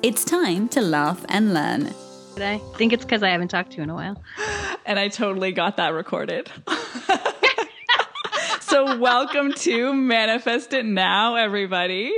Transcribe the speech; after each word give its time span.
It's 0.00 0.24
time 0.24 0.68
to 0.68 0.80
laugh 0.80 1.24
and 1.28 1.52
learn. 1.52 1.92
I 2.36 2.58
think 2.76 2.92
it's 2.92 3.04
because 3.04 3.24
I 3.24 3.30
haven't 3.30 3.48
talked 3.48 3.72
to 3.72 3.78
you 3.78 3.82
in 3.82 3.90
a 3.90 3.94
while. 3.94 4.22
And 4.86 4.98
I 4.98 5.08
totally 5.08 5.52
got 5.52 5.76
that 5.76 5.92
recorded. 5.92 6.50
so, 8.60 8.96
welcome 8.96 9.52
to 9.52 9.92
Manifest 9.92 10.72
It 10.72 10.86
Now, 10.86 11.34
everybody. 11.34 12.10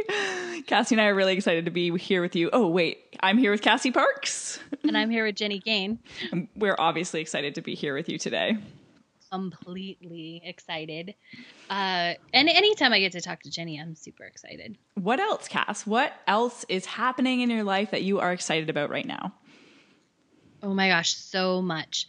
Cassie 0.69 0.95
and 0.95 1.03
I 1.03 1.07
are 1.07 1.15
really 1.17 1.33
excited 1.33 1.65
to 1.65 1.73
be 1.73 1.97
here 1.99 2.23
with 2.23 2.37
you. 2.37 2.49
Oh, 2.53 2.69
wait, 2.69 3.17
I'm 3.19 3.39
here 3.39 3.51
with 3.51 3.61
Cassie 3.61 3.91
Parks. 3.91 4.61
And 4.85 4.97
I'm 4.97 5.11
here 5.11 5.25
with 5.25 5.35
Jenny 5.35 5.59
Gain. 5.59 5.99
We're 6.55 6.77
obviously 6.79 7.21
excited 7.21 7.57
to 7.57 7.61
be 7.61 7.75
here 7.75 7.93
with 7.95 8.09
you 8.09 8.19
today. 8.19 8.57
Completely 9.33 10.43
excited. 10.45 11.15
Uh, 11.69 12.15
and 12.33 12.49
anytime 12.49 12.93
I 12.93 13.01
get 13.01 13.13
to 13.13 13.21
talk 13.21 13.43
to 13.43 13.51
Jenny, 13.51 13.81
I'm 13.81 13.95
super 13.95 14.25
excited. 14.25 14.77
What 14.95 15.21
else, 15.21 15.47
Cass? 15.47 15.87
What 15.87 16.13
else 16.27 16.65
is 16.69 16.85
happening 16.87 17.41
in 17.41 17.51
your 17.51 17.63
life 17.65 17.93
that 17.93 18.03
you 18.03 18.19
are 18.21 18.33
excited 18.33 18.71
about 18.71 18.91
right 18.91 19.07
now? 19.07 19.33
Oh 20.63 20.75
my 20.75 20.89
gosh, 20.89 21.15
so 21.15 21.63
much. 21.63 22.07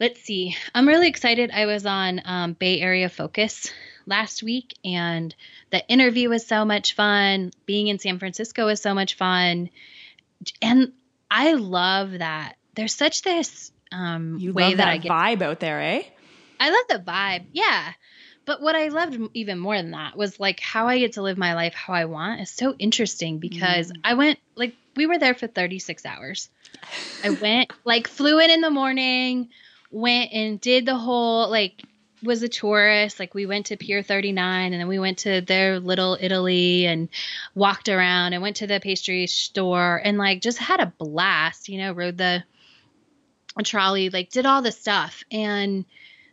Let's 0.00 0.20
see. 0.22 0.56
I'm 0.74 0.88
really 0.88 1.08
excited. 1.08 1.50
I 1.52 1.66
was 1.66 1.86
on 1.86 2.20
um, 2.24 2.52
Bay 2.54 2.80
Area 2.80 3.08
Focus 3.08 3.70
last 4.06 4.42
week, 4.42 4.74
and 4.84 5.34
the 5.70 5.86
interview 5.88 6.30
was 6.30 6.46
so 6.46 6.64
much 6.64 6.94
fun. 6.94 7.52
Being 7.66 7.88
in 7.88 7.98
San 7.98 8.18
Francisco 8.18 8.66
was 8.66 8.80
so 8.82 8.92
much 8.94 9.14
fun, 9.14 9.70
and 10.60 10.92
I 11.30 11.52
love 11.52 12.12
that. 12.12 12.54
There's 12.74 12.94
such 12.94 13.22
this 13.22 13.72
um, 13.92 14.36
You 14.38 14.52
way 14.52 14.64
love 14.70 14.78
that, 14.78 14.84
that, 14.84 14.88
I 14.88 14.96
get. 14.98 15.12
vibe 15.12 15.42
out 15.42 15.60
there, 15.60 15.80
eh? 15.80 16.02
I 16.60 16.70
love 16.70 16.84
the 16.88 17.10
vibe. 17.10 17.46
Yeah. 17.52 17.92
But 18.44 18.62
what 18.62 18.74
I 18.74 18.88
loved 18.88 19.18
even 19.34 19.58
more 19.58 19.76
than 19.76 19.92
that 19.92 20.16
was 20.16 20.38
like 20.38 20.60
how 20.60 20.88
I 20.88 20.98
get 20.98 21.12
to 21.12 21.22
live 21.22 21.38
my 21.38 21.54
life 21.54 21.74
how 21.74 21.94
I 21.94 22.04
want 22.06 22.40
is 22.40 22.50
so 22.50 22.74
interesting 22.78 23.38
because 23.38 23.90
mm. 23.90 24.00
I 24.04 24.14
went 24.14 24.38
like 24.54 24.74
we 24.96 25.06
were 25.06 25.18
there 25.18 25.34
for 25.34 25.46
36 25.46 26.04
hours. 26.04 26.50
I 27.24 27.30
went 27.42 27.72
like 27.84 28.08
flew 28.08 28.38
in 28.38 28.50
in 28.50 28.60
the 28.60 28.70
morning, 28.70 29.50
went 29.90 30.32
and 30.32 30.60
did 30.60 30.86
the 30.86 30.96
whole 30.96 31.48
like 31.48 31.82
was 32.22 32.42
a 32.42 32.48
tourist 32.48 33.18
like 33.18 33.34
we 33.34 33.46
went 33.46 33.66
to 33.66 33.76
Pier 33.76 34.02
39 34.02 34.72
and 34.72 34.80
then 34.80 34.88
we 34.88 34.98
went 34.98 35.18
to 35.18 35.40
their 35.40 35.80
little 35.80 36.18
Italy 36.20 36.86
and 36.86 37.08
walked 37.54 37.88
around 37.88 38.34
and 38.34 38.42
went 38.42 38.56
to 38.56 38.66
the 38.66 38.80
pastry 38.80 39.26
store 39.26 40.00
and 40.04 40.18
like 40.18 40.42
just 40.42 40.58
had 40.58 40.80
a 40.80 40.92
blast, 40.98 41.68
you 41.68 41.78
know, 41.78 41.92
rode 41.92 42.18
the 42.18 42.44
trolley, 43.64 44.10
like 44.10 44.30
did 44.30 44.46
all 44.46 44.60
the 44.60 44.72
stuff 44.72 45.24
and 45.30 45.84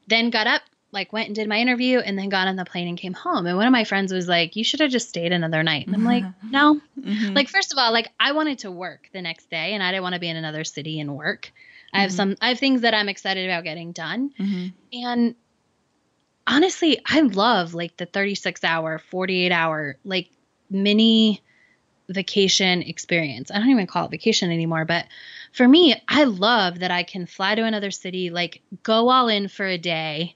then 0.08 0.30
got 0.30 0.48
up 0.48 0.62
like 0.92 1.12
went 1.12 1.28
and 1.28 1.36
did 1.36 1.48
my 1.50 1.58
interview 1.60 2.00
and 2.00 2.18
then 2.18 2.30
got 2.30 2.48
on 2.48 2.56
the 2.56 2.64
plane 2.66 2.88
and 2.88 2.98
came 2.98 3.14
home 3.14 3.46
and 3.46 3.58
one 3.58 3.68
of 3.68 3.74
my 3.74 3.84
friends 3.84 4.12
was 4.14 4.28
like 4.28 4.56
you 4.56 4.64
should 4.64 4.80
have 4.80 4.90
just 4.90 5.10
stayed 5.10 5.32
another 5.34 5.62
night 5.64 5.86
and 5.86 5.96
i'm 5.96 6.06
like 6.06 6.24
no 6.44 6.80
Mhm. 7.00 7.36
like 7.36 7.50
first 7.50 7.72
of 7.74 7.78
all 7.78 7.92
like 7.92 8.08
i 8.20 8.32
wanted 8.32 8.60
to 8.60 8.72
work 8.72 9.10
the 9.14 9.22
next 9.22 9.50
day 9.50 9.74
and 9.74 9.84
i 9.84 9.92
didn't 9.92 10.04
want 10.04 10.14
to 10.14 10.20
be 10.20 10.30
in 10.30 10.38
another 10.38 10.64
city 10.64 11.00
and 11.02 11.16
work 11.16 11.52
i 11.94 12.02
have 12.02 12.12
Mhm. 12.12 12.16
some 12.16 12.36
i 12.42 12.50
have 12.50 12.60
things 12.60 12.82
that 12.82 12.94
i'm 12.94 13.10
excited 13.10 13.46
about 13.50 13.64
getting 13.66 13.92
done 13.92 14.32
Mhm. 14.40 14.74
and 14.94 15.36
honestly 16.46 17.00
i 17.06 17.20
love 17.22 17.74
like 17.74 17.98
the 17.98 18.06
36 18.06 18.64
hour 18.64 19.00
48 19.00 19.52
hour 19.52 19.98
like 20.04 20.30
mini 20.70 21.42
vacation 22.10 22.82
experience 22.82 23.52
i 23.52 23.58
don't 23.60 23.70
even 23.70 23.88
call 23.88 24.06
it 24.06 24.12
vacation 24.12 24.52
anymore 24.52 24.86
but 24.86 25.06
for 25.52 25.68
me 25.68 25.96
i 26.08 26.24
love 26.24 26.80
that 26.80 26.92
i 26.92 27.04
can 27.04 27.26
fly 27.26 27.54
to 27.56 27.64
another 27.64 27.92
city 27.92 28.30
like 28.30 28.62
go 28.84 29.10
all 29.10 29.28
in 29.28 29.48
for 29.48 29.66
a 29.66 29.78
day 29.78 30.36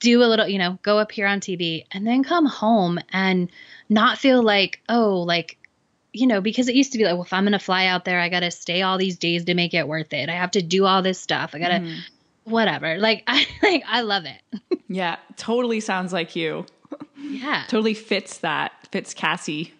do 0.00 0.22
a 0.22 0.26
little 0.26 0.48
you 0.48 0.58
know 0.58 0.78
go 0.82 0.98
up 0.98 1.12
here 1.12 1.26
on 1.26 1.40
tv 1.40 1.84
and 1.92 2.06
then 2.06 2.22
come 2.24 2.46
home 2.46 2.98
and 3.10 3.50
not 3.88 4.18
feel 4.18 4.42
like 4.42 4.80
oh 4.88 5.20
like 5.20 5.56
you 6.12 6.26
know 6.26 6.40
because 6.40 6.68
it 6.68 6.74
used 6.74 6.92
to 6.92 6.98
be 6.98 7.04
like 7.04 7.14
well 7.14 7.22
if 7.22 7.32
i'm 7.32 7.44
gonna 7.44 7.58
fly 7.58 7.86
out 7.86 8.04
there 8.04 8.20
i 8.20 8.28
gotta 8.28 8.50
stay 8.50 8.82
all 8.82 8.98
these 8.98 9.16
days 9.18 9.44
to 9.44 9.54
make 9.54 9.74
it 9.74 9.86
worth 9.88 10.12
it 10.12 10.28
i 10.28 10.32
have 10.34 10.50
to 10.50 10.60
do 10.62 10.84
all 10.84 11.02
this 11.02 11.20
stuff 11.20 11.52
i 11.54 11.58
gotta 11.58 11.80
Mhm. 11.80 11.98
whatever 12.44 12.98
like 12.98 13.22
i 13.28 13.46
like 13.62 13.82
i 13.86 14.00
love 14.02 14.24
it 14.26 14.60
Yeah, 14.88 15.16
totally 15.36 15.80
sounds 15.80 16.12
like 16.12 16.36
you. 16.36 16.66
yeah 17.16 17.64
Totally 17.68 17.94
fits 17.94 18.38
that, 18.38 18.72
fits 18.92 19.14
Cassie. 19.14 19.72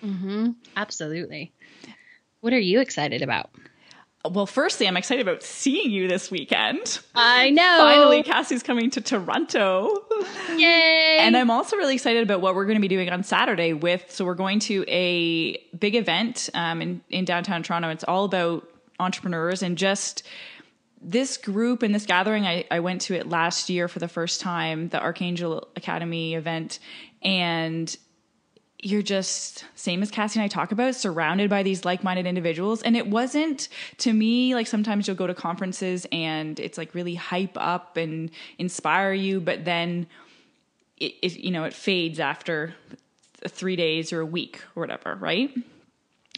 Hmm 0.00 0.50
absolutely 0.76 1.52
what 2.40 2.52
are 2.52 2.58
you 2.58 2.80
excited 2.80 3.22
about 3.22 3.50
Well, 4.30 4.44
firstly, 4.46 4.86
I'm 4.86 4.98
excited 4.98 5.26
about 5.26 5.42
seeing 5.42 5.90
you 5.90 6.06
this 6.06 6.30
weekend. 6.30 7.00
i 7.14 7.48
know 7.48 7.76
Finally, 7.78 8.22
Cassie's 8.22 8.62
coming 8.62 8.90
to 8.90 9.00
Toronto. 9.00 10.04
yay 10.56 11.16
And 11.20 11.34
I'm 11.36 11.50
also 11.50 11.76
really 11.76 11.94
excited 11.94 12.22
about 12.22 12.42
what 12.42 12.54
we're 12.54 12.66
going 12.66 12.76
to 12.76 12.82
be 12.82 12.88
doing 12.88 13.08
on 13.08 13.22
Saturday 13.22 13.72
with. 13.72 14.04
So 14.10 14.26
we're 14.26 14.34
going 14.34 14.58
to 14.60 14.84
a 14.88 15.56
big 15.78 15.94
event 15.94 16.50
um, 16.52 16.82
in 16.82 17.00
in 17.08 17.24
downtown 17.24 17.62
Toronto. 17.62 17.88
It's 17.88 18.04
all 18.04 18.24
about 18.26 18.68
entrepreneurs 18.98 19.62
and 19.62 19.78
just 19.78 20.22
this 21.00 21.38
group 21.38 21.82
and 21.82 21.94
this 21.94 22.04
gathering. 22.04 22.44
I, 22.46 22.64
I 22.70 22.80
went 22.80 23.00
to 23.02 23.14
it 23.14 23.26
last 23.26 23.70
year 23.70 23.88
for 23.88 24.00
the 24.00 24.08
first 24.08 24.42
time, 24.42 24.90
the 24.90 25.00
Archangel 25.00 25.68
Academy 25.76 26.34
event, 26.34 26.78
and 27.22 27.96
you're 28.82 29.02
just 29.02 29.64
same 29.74 30.02
as 30.02 30.10
Cassie 30.10 30.40
and 30.40 30.44
I 30.44 30.48
talk 30.48 30.72
about, 30.72 30.94
surrounded 30.94 31.50
by 31.50 31.62
these 31.62 31.84
like-minded 31.84 32.26
individuals. 32.26 32.82
And 32.82 32.96
it 32.96 33.06
wasn't 33.06 33.68
to 33.98 34.12
me 34.12 34.54
like 34.54 34.66
sometimes 34.66 35.06
you'll 35.06 35.16
go 35.16 35.26
to 35.26 35.34
conferences 35.34 36.06
and 36.12 36.58
it's 36.58 36.78
like 36.78 36.94
really 36.94 37.14
hype 37.14 37.56
up 37.56 37.96
and 37.96 38.30
inspire 38.58 39.12
you, 39.12 39.40
but 39.40 39.64
then 39.64 40.06
it, 40.96 41.14
it 41.22 41.38
you 41.38 41.50
know 41.50 41.64
it 41.64 41.74
fades 41.74 42.20
after 42.20 42.74
three 43.48 43.76
days 43.76 44.12
or 44.12 44.20
a 44.20 44.26
week 44.26 44.62
or 44.74 44.80
whatever, 44.80 45.14
right? 45.14 45.52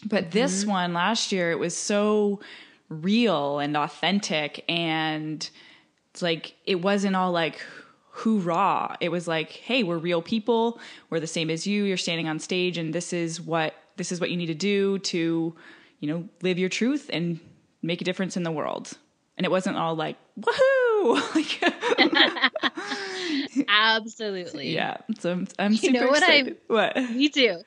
But 0.05 0.31
this 0.31 0.63
mm-hmm. 0.63 0.71
one 0.71 0.93
last 0.95 1.33
year, 1.33 1.51
it 1.53 1.59
was 1.59 1.77
so 1.77 2.41
real 2.89 3.61
and 3.61 3.77
authentic, 3.77 4.65
and 4.69 5.49
it's 6.11 6.23
like 6.23 6.55
it 6.67 6.77
wasn't 6.77 7.15
all 7.15 7.31
like 7.31 7.61
hoorah. 8.13 8.97
It 9.01 9.11
was 9.11 9.27
like, 9.27 9.51
hey, 9.51 9.83
we're 9.83 9.99
real 9.99 10.23
people. 10.23 10.79
We're 11.11 11.21
the 11.21 11.27
same 11.27 11.51
as 11.51 11.67
you. 11.67 11.85
You're 11.85 11.97
standing 11.97 12.29
on 12.29 12.39
stage, 12.39 12.79
and 12.79 12.95
this 12.95 13.13
is 13.13 13.41
what 13.41 13.75
this 13.97 14.13
is 14.13 14.21
what 14.21 14.31
you 14.31 14.37
need 14.37 14.47
to 14.47 14.55
do 14.55 14.99
to, 14.99 15.55
you 16.01 16.09
know, 16.09 16.29
live 16.43 16.59
your 16.59 16.69
truth 16.69 17.11
and 17.13 17.41
make 17.83 18.01
a 18.01 18.05
difference 18.05 18.37
in 18.37 18.43
the 18.43 18.53
world. 18.53 18.93
And 19.37 19.45
it 19.45 19.51
wasn't 19.51 19.77
all 19.77 19.95
like 19.95 20.17
woohoo, 20.39 21.35
like 21.35 22.63
absolutely 23.69 24.75
yeah. 24.75 24.99
So 25.21 25.33
I'm, 25.33 25.49
I'm 25.59 25.73
You 25.73 25.79
super 25.79 25.93
know 26.01 26.07
what 26.09 26.23
I- 26.23 26.33
excited. 26.35 26.57
what? 26.69 26.97
Me 27.11 27.29
too. 27.29 27.59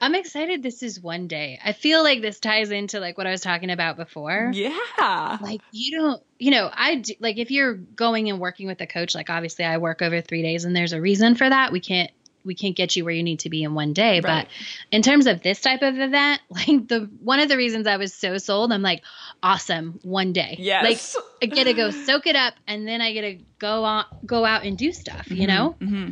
I'm 0.00 0.14
excited 0.14 0.62
this 0.62 0.84
is 0.84 1.00
one 1.00 1.26
day. 1.26 1.58
I 1.64 1.72
feel 1.72 2.04
like 2.04 2.22
this 2.22 2.38
ties 2.38 2.70
into 2.70 3.00
like 3.00 3.18
what 3.18 3.26
I 3.26 3.32
was 3.32 3.40
talking 3.40 3.70
about 3.70 3.96
before. 3.96 4.50
Yeah. 4.54 5.38
Like 5.40 5.60
you 5.72 5.98
don't, 5.98 6.22
you 6.38 6.52
know, 6.52 6.70
I 6.72 6.96
do, 6.96 7.14
like 7.18 7.36
if 7.38 7.50
you're 7.50 7.74
going 7.74 8.30
and 8.30 8.38
working 8.38 8.68
with 8.68 8.80
a 8.80 8.86
coach, 8.86 9.14
like 9.16 9.28
obviously 9.28 9.64
I 9.64 9.78
work 9.78 10.00
over 10.00 10.20
3 10.20 10.40
days 10.42 10.64
and 10.64 10.74
there's 10.76 10.92
a 10.92 11.00
reason 11.00 11.34
for 11.34 11.48
that. 11.48 11.72
We 11.72 11.80
can't 11.80 12.12
we 12.44 12.54
can't 12.54 12.76
get 12.76 12.96
you 12.96 13.04
where 13.04 13.12
you 13.14 13.22
need 13.22 13.40
to 13.40 13.50
be 13.50 13.62
in 13.62 13.74
one 13.74 13.92
day, 13.92 14.20
Right. 14.20 14.46
but 14.46 14.48
in 14.90 15.02
terms 15.02 15.26
of 15.26 15.42
this 15.42 15.60
type 15.60 15.82
of 15.82 15.98
event, 15.98 16.40
like 16.50 16.88
the 16.88 17.10
one 17.22 17.40
of 17.40 17.48
the 17.48 17.56
reasons 17.56 17.86
I 17.86 17.96
was 17.96 18.14
so 18.14 18.38
sold, 18.38 18.72
I'm 18.72 18.82
like 18.82 19.02
awesome, 19.42 19.98
one 20.02 20.32
day. 20.32 20.56
Yes. 20.58 21.14
Like 21.16 21.24
I 21.42 21.46
get 21.54 21.64
to 21.64 21.74
go 21.74 21.90
soak 22.06 22.26
it 22.26 22.36
up 22.36 22.54
and 22.66 22.86
then 22.88 23.00
I 23.00 23.12
get 23.12 23.22
to 23.22 23.38
go 23.58 23.84
on 23.84 24.04
go 24.24 24.44
out 24.44 24.64
and 24.64 24.78
do 24.78 24.92
stuff, 24.92 25.30
you 25.30 25.46
know? 25.46 25.76
Mm-hmm. 25.80 26.10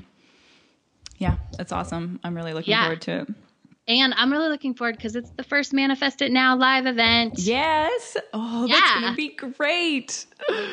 Yeah, 1.19 1.37
that's 1.57 1.73
awesome. 1.73 2.21
I'm 2.23 2.35
really 2.35 2.53
looking 2.53 2.73
Yeah. 2.73 2.83
forward 2.85 3.01
to 3.03 3.21
it. 3.23 3.29
And 3.89 4.13
I'm 4.15 4.33
really 4.33 4.49
looking 4.49 4.75
forward 4.75 4.97
because 4.97 5.15
it's 5.15 5.31
the 5.31 5.45
first 5.45 5.73
Manifest 5.73 6.21
It 6.21 6.33
Now 6.33 6.57
live 6.57 6.87
event. 6.87 7.35
Yes. 7.39 8.17
Oh, 8.35 8.67
that's 8.67 8.95
gonna 8.95 9.15
be 9.15 9.29
great. 9.29 10.27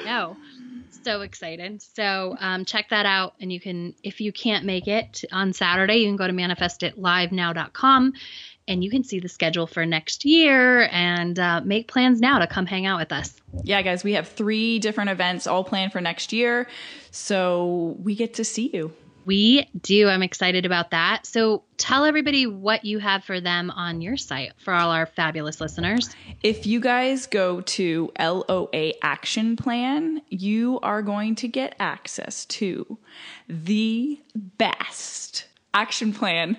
No. 0.04 0.36
So 1.04 1.22
excited. 1.22 1.82
So 1.82 2.36
um, 2.40 2.66
check 2.66 2.90
that 2.90 3.06
out. 3.06 3.34
And 3.42 3.52
you 3.52 3.60
can, 3.60 3.94
if 4.04 4.22
you 4.22 4.32
can't 4.32 4.66
make 4.66 4.88
it 4.88 5.24
on 5.32 5.52
Saturday, 5.52 5.98
you 5.98 6.08
can 6.08 6.16
go 6.16 6.28
to 6.28 6.34
manifestitlivenow.com 6.34 8.14
and 8.68 8.84
you 8.84 8.90
can 8.90 9.04
see 9.04 9.20
the 9.20 9.28
schedule 9.28 9.68
for 9.68 9.86
next 9.86 10.24
year 10.24 10.88
and 10.92 11.38
uh, 11.38 11.62
make 11.66 11.88
plans 11.88 12.22
now 12.22 12.40
to 12.40 12.48
come 12.48 12.66
hang 12.66 12.86
out 12.86 13.00
with 13.00 13.12
us. 13.12 13.34
Yeah, 13.64 13.82
guys, 13.82 14.04
we 14.04 14.14
have 14.14 14.28
three 14.30 14.80
different 14.80 15.10
events 15.10 15.48
all 15.48 15.64
planned 15.64 15.92
for 15.92 16.00
next 16.00 16.32
year, 16.32 16.68
so 17.12 17.98
we 18.02 18.16
get 18.16 18.36
to 18.36 18.46
see 18.46 18.70
you. 18.74 18.94
We 19.26 19.70
do. 19.82 20.08
I'm 20.08 20.24
excited 20.24 20.66
about 20.66 20.92
that. 20.92 21.26
So 21.26 21.64
tell 21.78 22.06
everybody 22.06 22.46
what 22.46 22.86
you 22.86 23.00
have 23.00 23.24
for 23.24 23.40
them 23.40 23.72
on 23.72 24.02
your 24.02 24.18
site 24.18 24.54
for 24.58 24.74
all 24.74 24.92
our 24.92 25.06
fabulous 25.06 25.62
listeners. 25.62 26.14
If 26.42 26.66
you 26.66 26.80
guys 26.80 27.28
go 27.28 27.62
to 27.62 28.12
LOA 28.20 28.94
Action 29.02 29.56
Plan, 29.56 30.22
you 30.30 30.80
are 30.82 31.02
going 31.02 31.36
to 31.36 31.48
get 31.48 31.76
access 31.80 32.46
to 32.46 32.98
the 33.48 34.20
best 34.36 35.48
action 35.74 36.14
plan 36.14 36.56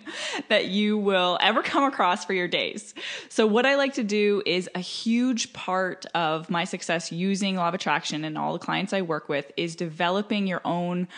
that 0.49 0.67
you 0.67 0.99
will 0.99 1.39
ever 1.41 1.63
come 1.63 1.85
across 1.85 2.25
for 2.25 2.33
your 2.33 2.49
days. 2.49 2.95
So, 3.29 3.47
what 3.47 3.65
I 3.65 3.77
like 3.77 3.95
to 3.95 4.05
do 4.05 4.43
is 4.45 4.69
a 4.75 4.81
huge 4.81 5.53
part 5.53 6.05
of 6.15 6.51
my 6.51 6.65
success 6.65 7.13
using 7.13 7.57
Law 7.57 7.69
of 7.69 7.75
Attraction 7.75 8.25
and 8.25 8.37
all 8.37 8.53
the 8.53 8.59
clients 8.59 8.93
I 8.93 9.03
work 9.03 9.29
with 9.29 9.51
is 9.57 9.77
developing 9.77 10.47
your 10.47 10.61
own 10.65 11.09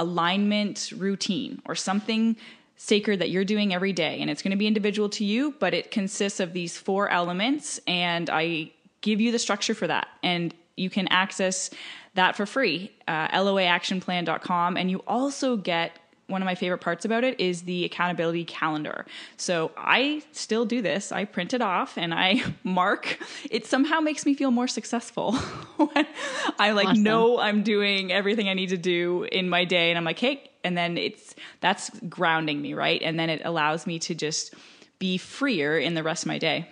alignment 0.00 0.92
routine 0.96 1.60
or 1.66 1.74
something 1.74 2.36
sacred 2.76 3.20
that 3.20 3.28
you're 3.28 3.44
doing 3.44 3.74
every 3.74 3.92
day. 3.92 4.20
And 4.20 4.30
it's 4.30 4.42
going 4.42 4.52
to 4.52 4.56
be 4.56 4.66
individual 4.66 5.10
to 5.10 5.24
you, 5.24 5.54
but 5.58 5.74
it 5.74 5.90
consists 5.90 6.40
of 6.40 6.54
these 6.54 6.78
four 6.78 7.10
elements. 7.10 7.78
And 7.86 8.30
I 8.30 8.72
give 9.02 9.20
you 9.20 9.30
the 9.32 9.38
structure 9.38 9.74
for 9.74 9.86
that. 9.86 10.08
And 10.22 10.54
you 10.76 10.88
can 10.88 11.06
access 11.08 11.70
that 12.14 12.36
for 12.36 12.46
free, 12.46 12.90
uh, 13.06 13.28
loaactionplan.com. 13.28 14.76
And 14.76 14.90
you 14.90 15.02
also 15.06 15.56
get 15.56 15.98
one 16.30 16.42
of 16.42 16.46
my 16.46 16.54
favorite 16.54 16.78
parts 16.78 17.04
about 17.04 17.24
it 17.24 17.38
is 17.40 17.62
the 17.62 17.84
accountability 17.84 18.44
calendar. 18.44 19.06
So 19.36 19.72
I 19.76 20.22
still 20.32 20.64
do 20.64 20.80
this. 20.82 21.12
I 21.12 21.24
print 21.24 21.52
it 21.54 21.62
off 21.62 21.98
and 21.98 22.14
I 22.14 22.42
mark. 22.64 23.18
It 23.50 23.66
somehow 23.66 24.00
makes 24.00 24.24
me 24.24 24.34
feel 24.34 24.50
more 24.50 24.68
successful 24.68 25.32
when 25.76 26.06
I 26.58 26.72
like 26.72 26.88
awesome. 26.88 27.02
know 27.02 27.38
I'm 27.38 27.62
doing 27.62 28.12
everything 28.12 28.48
I 28.48 28.54
need 28.54 28.70
to 28.70 28.78
do 28.78 29.26
in 29.30 29.48
my 29.48 29.64
day 29.64 29.90
and 29.90 29.98
I'm 29.98 30.04
like, 30.04 30.18
"Hey," 30.18 30.50
and 30.64 30.76
then 30.76 30.96
it's 30.96 31.34
that's 31.60 31.90
grounding 32.08 32.60
me, 32.62 32.74
right? 32.74 33.00
And 33.02 33.18
then 33.18 33.30
it 33.30 33.42
allows 33.44 33.86
me 33.86 33.98
to 34.00 34.14
just 34.14 34.54
be 34.98 35.18
freer 35.18 35.78
in 35.78 35.94
the 35.94 36.02
rest 36.02 36.24
of 36.24 36.28
my 36.28 36.38
day. 36.38 36.68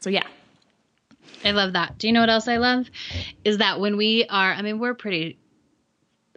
So 0.00 0.10
yeah, 0.10 0.26
I 1.44 1.52
love 1.52 1.74
that. 1.74 1.98
Do 1.98 2.06
you 2.06 2.12
know 2.12 2.20
what 2.20 2.30
else 2.30 2.48
I 2.48 2.56
love? 2.56 2.90
Is 3.44 3.58
that 3.58 3.80
when 3.80 3.96
we 3.96 4.26
are, 4.28 4.52
I 4.52 4.62
mean, 4.62 4.78
we're 4.78 4.94
pretty 4.94 5.38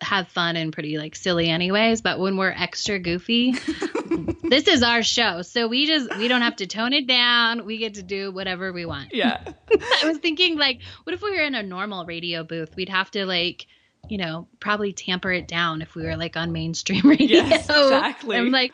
have 0.01 0.27
fun 0.27 0.55
and 0.55 0.73
pretty 0.73 0.97
like 0.97 1.15
silly 1.15 1.49
anyways 1.49 2.01
but 2.01 2.19
when 2.19 2.37
we're 2.37 2.51
extra 2.51 2.99
goofy 2.99 3.53
this 4.43 4.67
is 4.67 4.83
our 4.83 5.03
show. 5.03 5.41
So 5.41 5.67
we 5.67 5.85
just 5.85 6.15
we 6.17 6.27
don't 6.27 6.41
have 6.41 6.57
to 6.57 6.67
tone 6.67 6.93
it 6.93 7.07
down. 7.07 7.65
We 7.65 7.77
get 7.77 7.95
to 7.95 8.03
do 8.03 8.31
whatever 8.31 8.71
we 8.71 8.85
want. 8.85 9.13
Yeah. 9.13 9.43
I 10.03 10.05
was 10.05 10.17
thinking 10.17 10.57
like 10.57 10.81
what 11.03 11.13
if 11.13 11.21
we 11.21 11.31
were 11.31 11.41
in 11.41 11.55
a 11.55 11.63
normal 11.63 12.05
radio 12.05 12.43
booth? 12.43 12.75
We'd 12.75 12.89
have 12.89 13.11
to 13.11 13.25
like 13.25 13.67
you 14.09 14.17
know 14.17 14.47
probably 14.59 14.93
tamper 14.93 15.31
it 15.31 15.47
down 15.47 15.81
if 15.81 15.93
we 15.95 16.03
were 16.03 16.15
like 16.15 16.37
on 16.37 16.51
mainstream 16.51 17.01
radio. 17.09 17.43
Yes, 17.43 17.69
exactly. 17.69 18.37
I'm 18.37 18.51
like 18.51 18.73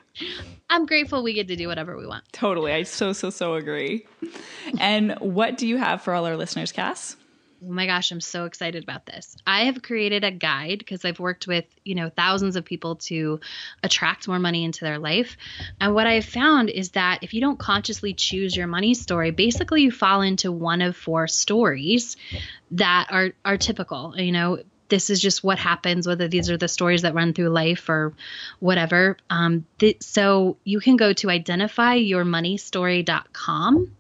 i'm 0.70 0.86
grateful 0.86 1.24
we 1.24 1.34
get 1.34 1.48
to 1.50 1.56
do 1.56 1.68
whatever 1.68 1.98
we 1.98 2.06
want. 2.06 2.24
Totally. 2.32 2.72
I 2.72 2.84
so 2.84 3.14
so 3.14 3.30
so 3.30 3.56
agree. 3.56 4.06
And 4.80 5.14
what 5.20 5.58
do 5.58 5.68
you 5.68 5.78
have 5.78 6.02
for 6.02 6.14
all 6.14 6.26
our 6.26 6.38
listeners 6.38 6.72
cass 6.72 7.16
Oh 7.66 7.72
my 7.72 7.86
gosh, 7.86 8.12
I'm 8.12 8.20
so 8.20 8.44
excited 8.46 8.84
about 8.84 9.06
this. 9.06 9.38
I 9.48 9.66
have 9.66 9.82
created 9.82 10.24
a 10.24 10.32
guide 10.32 10.80
because 10.80 11.06
I've 11.06 11.20
worked 11.20 11.48
with, 11.48 11.66
you 11.84 11.96
know, 11.96 12.10
thousands 12.10 12.56
of 12.56 12.66
people 12.66 12.96
to 12.98 13.40
attract 13.82 14.28
more 14.28 14.40
money 14.40 14.66
into 14.66 14.84
their 14.84 15.00
life. 15.00 15.38
And 15.80 15.94
what 15.94 16.08
I've 16.08 16.26
found 16.26 16.70
is 16.70 16.92
that 16.92 17.20
if 17.22 17.34
you 17.34 17.42
don't 17.42 17.60
consciously 17.60 18.14
choose 18.14 18.58
your 18.58 18.68
money 18.68 18.94
story, 18.94 19.32
basically 19.32 19.84
you 19.84 19.92
fall 19.92 20.22
into 20.22 20.52
one 20.52 20.82
of 20.82 20.98
four 20.98 21.28
stories 21.28 22.18
that 22.72 23.08
are 23.12 23.32
are 23.46 23.58
typical. 23.58 24.14
You 24.18 24.34
know, 24.34 24.60
this 24.90 25.10
is 25.10 25.22
just 25.22 25.44
what 25.44 25.58
happens, 25.58 26.06
whether 26.06 26.28
these 26.28 26.50
are 26.50 26.58
the 26.58 26.68
stories 26.68 27.04
that 27.04 27.14
run 27.14 27.34
through 27.34 27.50
life 27.50 27.88
or 27.88 28.14
whatever. 28.60 29.18
Um, 29.30 29.66
th- 29.80 30.04
so 30.04 30.58
you 30.64 30.80
can 30.80 30.98
go 30.98 31.14
to 31.14 31.28
identifyyourmoneystory.com 31.28 33.96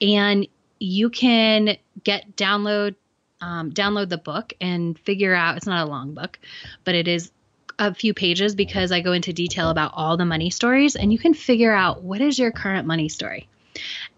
and 0.00 0.46
you 0.84 1.10
can 1.10 1.76
get 2.02 2.36
download 2.36 2.94
um, 3.40 3.72
download 3.72 4.08
the 4.08 4.18
book 4.18 4.52
and 4.60 4.98
figure 4.98 5.34
out 5.34 5.56
it's 5.56 5.66
not 5.66 5.86
a 5.86 5.90
long 5.90 6.14
book 6.14 6.38
but 6.84 6.94
it 6.94 7.08
is 7.08 7.30
a 7.78 7.92
few 7.92 8.14
pages 8.14 8.54
because 8.54 8.92
i 8.92 9.00
go 9.00 9.12
into 9.12 9.32
detail 9.32 9.70
about 9.70 9.92
all 9.94 10.16
the 10.16 10.24
money 10.24 10.50
stories 10.50 10.96
and 10.96 11.12
you 11.12 11.18
can 11.18 11.34
figure 11.34 11.72
out 11.72 12.02
what 12.02 12.20
is 12.20 12.38
your 12.38 12.52
current 12.52 12.86
money 12.86 13.08
story. 13.08 13.48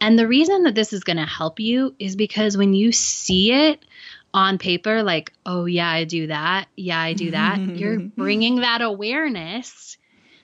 And 0.00 0.18
the 0.18 0.28
reason 0.28 0.64
that 0.64 0.74
this 0.74 0.92
is 0.92 1.02
going 1.02 1.16
to 1.16 1.24
help 1.24 1.60
you 1.60 1.94
is 1.98 2.14
because 2.14 2.58
when 2.58 2.74
you 2.74 2.92
see 2.92 3.52
it 3.52 3.82
on 4.34 4.58
paper 4.58 5.02
like 5.02 5.32
oh 5.46 5.64
yeah 5.64 5.88
i 5.88 6.04
do 6.04 6.26
that. 6.26 6.68
Yeah 6.76 7.00
i 7.00 7.14
do 7.14 7.30
that 7.30 7.58
you're 7.76 8.00
bringing 8.00 8.56
that 8.56 8.82
awareness 8.82 9.96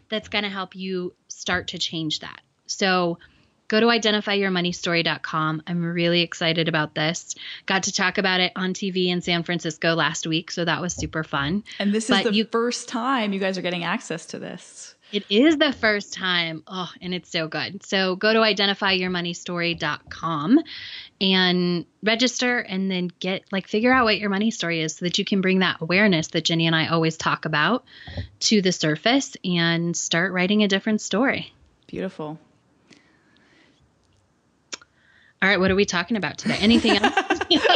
that's 0.08 0.28
going 0.28 0.44
to 0.44 0.50
help 0.50 0.75
you 0.75 1.14
start 1.28 1.68
to 1.68 1.78
change 1.78 2.20
that. 2.20 2.40
So 2.66 3.18
go 3.69 3.81
to 3.81 3.87
identifyyourmoneystory.com. 3.87 5.62
I'm 5.67 5.85
really 5.85 6.23
excited 6.23 6.69
about 6.69 6.94
this. 6.94 7.35
Got 7.67 7.85
to 7.85 7.93
talk 7.93 8.19
about 8.19 8.41
it 8.41 8.53
on 8.56 8.75
TV 8.75 9.09
in 9.09 9.23
San 9.23 9.43
Francisco 9.43 9.94
last 9.94 10.26
week, 10.26 10.50
so 10.50 10.64
that 10.64 10.81
was 10.81 10.94
super 10.94 11.25
fun. 11.25 11.64
And 11.79 11.94
this 11.94 12.11
is 12.11 12.23
the 12.23 12.32
you, 12.32 12.44
first 12.44 12.88
time 12.88 13.32
you 13.32 13.41
guys 13.41 13.59
are 13.59 13.62
getting 13.62 13.85
access 13.85 14.26
to 14.26 14.38
this. 14.38 14.94
It 15.12 15.25
is 15.29 15.59
the 15.59 15.75
first 15.75 16.14
time. 16.14 16.62
Oh, 16.67 16.91
and 17.03 17.12
it's 17.12 17.31
so 17.31 17.47
good. 17.47 17.85
So 17.85 18.17
go 18.17 18.32
to 18.32 18.38
identifyyourmoneystory.com 18.38 20.61
and 21.20 21.85
register 22.03 22.59
and 22.59 22.91
then 22.91 23.11
get 23.20 23.44
like 23.53 23.69
figure 23.69 23.93
out 23.93 24.05
what 24.05 24.19
your 24.19 24.31
money 24.31 24.50
story 24.50 24.81
is 24.81 24.97
so 24.97 25.05
that 25.05 25.19
you 25.19 25.26
can 25.26 25.43
bring 25.43 25.59
that 25.59 25.82
awareness 25.82 26.29
that 26.29 26.44
Jenny 26.44 26.67
and 26.67 26.75
I 26.75 26.87
always 26.88 27.19
talk 27.19 27.44
about 27.44 27.85
to 28.41 28.62
the 28.62 28.73
surface 28.73 29.37
and 29.44 29.94
start 29.94 30.32
writing 30.32 30.62
a 30.62 30.69
different 30.69 31.03
story. 31.03 31.53
Beautiful. 31.87 32.38
All 35.42 35.48
right, 35.48 35.58
what 35.58 35.72
are 35.72 35.74
we 35.74 35.84
talking 35.84 36.16
about 36.16 36.38
today? 36.38 36.56
Anything 36.60 36.98
else? 36.98 37.40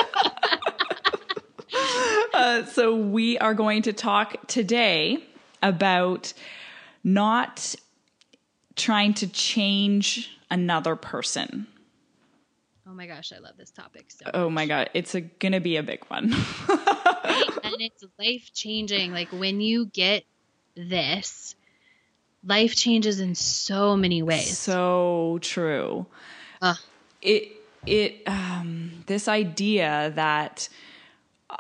uh, 2.35 2.65
so, 2.67 2.95
we 2.95 3.39
are 3.39 3.55
going 3.55 3.83
to 3.83 3.93
talk 3.93 4.47
today 4.47 5.19
about 5.65 6.33
not 7.03 7.75
trying 8.77 9.15
to 9.15 9.27
change 9.27 10.31
another 10.49 10.95
person. 10.95 11.67
Oh 12.87 12.95
my 12.95 13.09
gosh, 13.09 13.33
I 13.35 13.41
love 13.41 13.57
this 13.57 13.73
topic 13.73 14.13
so. 14.13 14.31
Oh 14.33 14.49
my 14.49 14.67
god, 14.67 14.91
it's 14.95 15.17
a, 15.17 15.23
gonna 15.23 15.59
be 15.59 15.77
a 15.77 15.83
big 15.83 16.05
one. 16.07 16.31
right? 16.69 17.51
And 17.65 17.75
it's 17.81 18.05
life 18.17 18.53
changing. 18.55 19.11
Like 19.11 19.33
when 19.33 19.61
you 19.61 19.87
get 19.87 20.23
this, 20.77 21.57
life 22.45 22.77
changes 22.77 23.19
in 23.19 23.35
so 23.35 23.97
many 23.97 24.23
ways. 24.23 24.57
So 24.57 25.41
true. 25.43 26.07
Uh, 26.63 26.77
it 27.23 27.56
it 27.87 28.23
um, 28.27 29.05
this 29.07 29.29
idea 29.29 30.13
that 30.15 30.69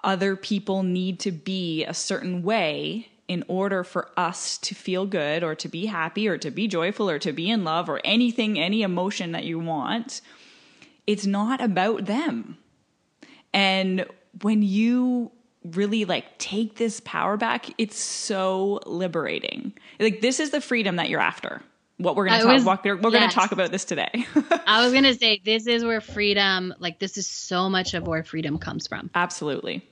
other 0.02 0.37
people 0.37 0.83
need 0.83 1.21
to 1.21 1.33
be 1.33 1.85
a 1.85 1.95
certain 1.95 2.42
way 2.42 3.09
in 3.28 3.45
order 3.49 3.83
for 3.83 4.11
us 4.16 4.59
to 4.59 4.75
feel 4.75 5.06
good 5.06 5.42
or 5.42 5.54
to 5.54 5.68
be 5.68 5.87
happy 5.87 6.28
or 6.28 6.38
to 6.38 6.50
be 6.50 6.68
joyful 6.68 7.11
or 7.11 7.18
to 7.18 7.33
be 7.33 7.50
in 7.50 7.64
love 7.64 7.88
or 7.88 8.00
anything 8.04 8.59
any 8.59 8.83
emotion 8.83 9.33
that 9.33 9.45
you 9.45 9.59
want 9.59 10.21
it's 11.06 11.26
not 11.26 11.61
about 11.61 12.06
them. 12.06 12.59
And 13.52 14.06
when 14.42 14.62
you 14.62 15.30
really 15.64 16.04
like 16.04 16.38
take 16.38 16.76
this 16.76 17.00
power 17.00 17.37
back 17.37 17.66
it's 17.78 17.99
so 17.99 18.80
liberating. 18.87 19.73
Like 19.99 20.21
this 20.21 20.38
is 20.38 20.50
the 20.50 20.61
freedom 20.61 20.97
that 20.97 21.09
you're 21.09 21.21
after 21.21 21.62
what 21.98 22.16
we're 22.16 22.26
going 22.26 22.40
to 22.40 22.64
talk 22.64 22.84
we're, 22.84 22.96
we're 22.96 23.10
yes. 23.10 23.18
going 23.18 23.28
to 23.28 23.34
talk 23.34 23.52
about 23.52 23.70
this 23.70 23.84
today 23.84 24.26
i 24.66 24.82
was 24.82 24.92
going 24.92 25.04
to 25.04 25.14
say 25.14 25.40
this 25.44 25.66
is 25.66 25.84
where 25.84 26.00
freedom 26.00 26.74
like 26.78 26.98
this 26.98 27.16
is 27.16 27.26
so 27.26 27.68
much 27.68 27.94
of 27.94 28.06
where 28.06 28.22
freedom 28.22 28.58
comes 28.58 28.86
from 28.86 29.10
absolutely 29.14 29.86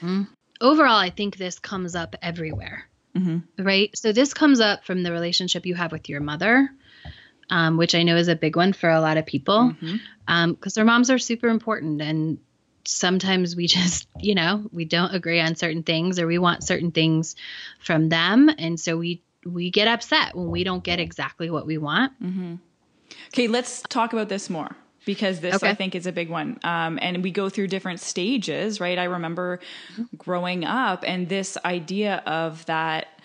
mm-hmm. 0.00 0.22
overall 0.60 0.96
i 0.96 1.10
think 1.10 1.36
this 1.36 1.58
comes 1.58 1.94
up 1.94 2.16
everywhere 2.22 2.84
mm-hmm. 3.16 3.62
right 3.62 3.96
so 3.96 4.12
this 4.12 4.34
comes 4.34 4.60
up 4.60 4.84
from 4.84 5.02
the 5.02 5.12
relationship 5.12 5.66
you 5.66 5.74
have 5.74 5.92
with 5.92 6.08
your 6.08 6.20
mother 6.20 6.68
um, 7.50 7.76
which 7.76 7.94
i 7.94 8.02
know 8.02 8.16
is 8.16 8.28
a 8.28 8.36
big 8.36 8.56
one 8.56 8.72
for 8.72 8.90
a 8.90 9.00
lot 9.00 9.16
of 9.16 9.26
people 9.26 9.68
because 9.68 9.94
mm-hmm. 9.94 10.32
um, 10.32 10.58
their 10.74 10.84
moms 10.84 11.10
are 11.10 11.18
super 11.18 11.48
important 11.48 12.02
and 12.02 12.38
sometimes 12.84 13.54
we 13.54 13.66
just 13.68 14.08
you 14.18 14.34
know 14.34 14.64
we 14.72 14.84
don't 14.84 15.14
agree 15.14 15.40
on 15.40 15.54
certain 15.54 15.82
things 15.82 16.18
or 16.18 16.26
we 16.26 16.38
want 16.38 16.64
certain 16.64 16.90
things 16.90 17.36
from 17.78 18.08
them 18.08 18.50
and 18.58 18.80
so 18.80 18.96
we 18.96 19.22
we 19.54 19.70
get 19.70 19.88
upset 19.88 20.34
when 20.34 20.50
we 20.50 20.64
don't 20.64 20.84
get 20.84 21.00
exactly 21.00 21.50
what 21.50 21.66
we 21.66 21.78
want. 21.78 22.12
Mm-hmm. 22.22 22.56
Okay, 23.28 23.48
let's 23.48 23.82
talk 23.82 24.12
about 24.12 24.28
this 24.28 24.50
more 24.50 24.76
because 25.04 25.40
this 25.40 25.56
okay. 25.56 25.70
I 25.70 25.74
think 25.74 25.94
is 25.94 26.06
a 26.06 26.12
big 26.12 26.28
one. 26.28 26.58
Um, 26.64 26.98
and 27.00 27.22
we 27.22 27.30
go 27.30 27.48
through 27.48 27.68
different 27.68 28.00
stages, 28.00 28.80
right? 28.80 28.98
I 28.98 29.04
remember 29.04 29.60
mm-hmm. 29.92 30.16
growing 30.16 30.64
up 30.64 31.04
and 31.06 31.28
this 31.28 31.56
idea 31.64 32.22
of 32.26 32.64
that 32.66 33.20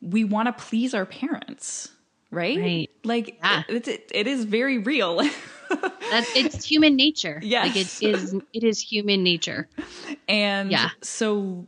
we 0.00 0.24
want 0.24 0.46
to 0.46 0.52
please 0.52 0.94
our 0.94 1.06
parents, 1.06 1.90
right? 2.30 2.58
Right. 2.58 2.90
Like 3.04 3.38
yeah. 3.42 3.62
it, 3.68 3.88
it, 3.88 4.10
it 4.14 4.26
is 4.26 4.44
very 4.44 4.78
real. 4.78 5.16
That's 6.10 6.36
it's 6.36 6.64
human 6.64 6.94
nature. 6.94 7.40
Yes. 7.42 7.66
Like 7.66 7.76
it 7.76 8.02
is 8.02 8.34
it 8.52 8.64
is 8.64 8.80
human 8.80 9.22
nature. 9.22 9.68
And 10.28 10.70
yeah. 10.70 10.90
so 11.02 11.66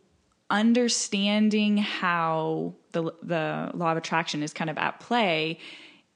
understanding 0.51 1.77
how 1.77 2.75
the 2.93 3.13
the 3.23 3.71
law 3.75 3.91
of 3.93 3.99
attraction 3.99 4.43
is 4.43 4.53
kind 4.53 4.71
of 4.71 4.79
at 4.79 5.01
play 5.01 5.59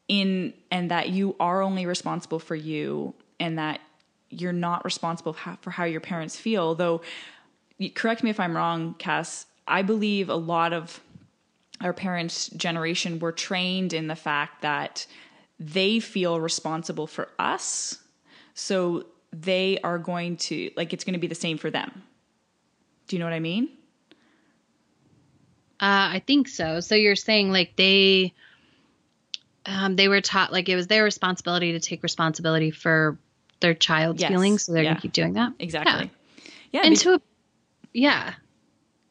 in 0.08 0.52
and 0.70 0.90
that 0.90 1.08
you 1.08 1.34
are 1.40 1.62
only 1.62 1.86
responsible 1.86 2.38
for 2.38 2.54
you 2.54 3.14
and 3.40 3.58
that 3.58 3.80
you're 4.28 4.52
not 4.52 4.84
responsible 4.84 5.32
for 5.60 5.70
how 5.70 5.84
your 5.84 6.00
parents 6.00 6.36
feel 6.36 6.76
though 6.76 7.00
correct 7.94 8.22
me 8.22 8.30
if 8.30 8.38
i'm 8.38 8.56
wrong 8.56 8.94
cass 8.98 9.46
i 9.66 9.82
believe 9.82 10.28
a 10.28 10.34
lot 10.34 10.72
of 10.72 11.00
our 11.80 11.92
parents 11.92 12.48
generation 12.50 13.18
were 13.18 13.32
trained 13.32 13.92
in 13.92 14.06
the 14.06 14.16
fact 14.16 14.62
that 14.62 15.06
they 15.58 15.98
feel 15.98 16.40
responsible 16.40 17.08
for 17.08 17.28
us 17.38 17.98
so 18.54 19.04
they 19.32 19.78
are 19.82 19.98
going 19.98 20.36
to 20.36 20.70
like 20.76 20.92
it's 20.92 21.02
going 21.02 21.14
to 21.14 21.20
be 21.20 21.28
the 21.28 21.34
same 21.36 21.56
for 21.56 21.70
them. 21.70 22.02
Do 23.06 23.16
you 23.16 23.20
know 23.20 23.26
what 23.26 23.32
i 23.32 23.40
mean 23.40 23.68
uh, 25.80 26.12
I 26.14 26.22
think 26.26 26.48
so. 26.48 26.80
So 26.80 26.94
you're 26.94 27.16
saying 27.16 27.50
like 27.50 27.74
they 27.76 28.34
um, 29.66 29.96
they 29.96 30.08
were 30.08 30.20
taught 30.20 30.52
like 30.52 30.68
it 30.68 30.76
was 30.76 30.86
their 30.86 31.04
responsibility 31.04 31.72
to 31.72 31.80
take 31.80 32.02
responsibility 32.02 32.70
for 32.70 33.18
their 33.60 33.74
child's 33.74 34.20
yes. 34.20 34.30
feelings, 34.30 34.64
so 34.64 34.72
they're 34.72 34.82
yeah. 34.82 34.90
gonna 34.90 35.00
keep 35.00 35.12
doing 35.12 35.34
that. 35.34 35.52
Exactly. 35.58 36.10
Yeah. 36.72 36.80
yeah 36.80 36.86
and 36.86 36.96
to 36.98 37.14
a, 37.14 37.20
yeah, 37.92 38.34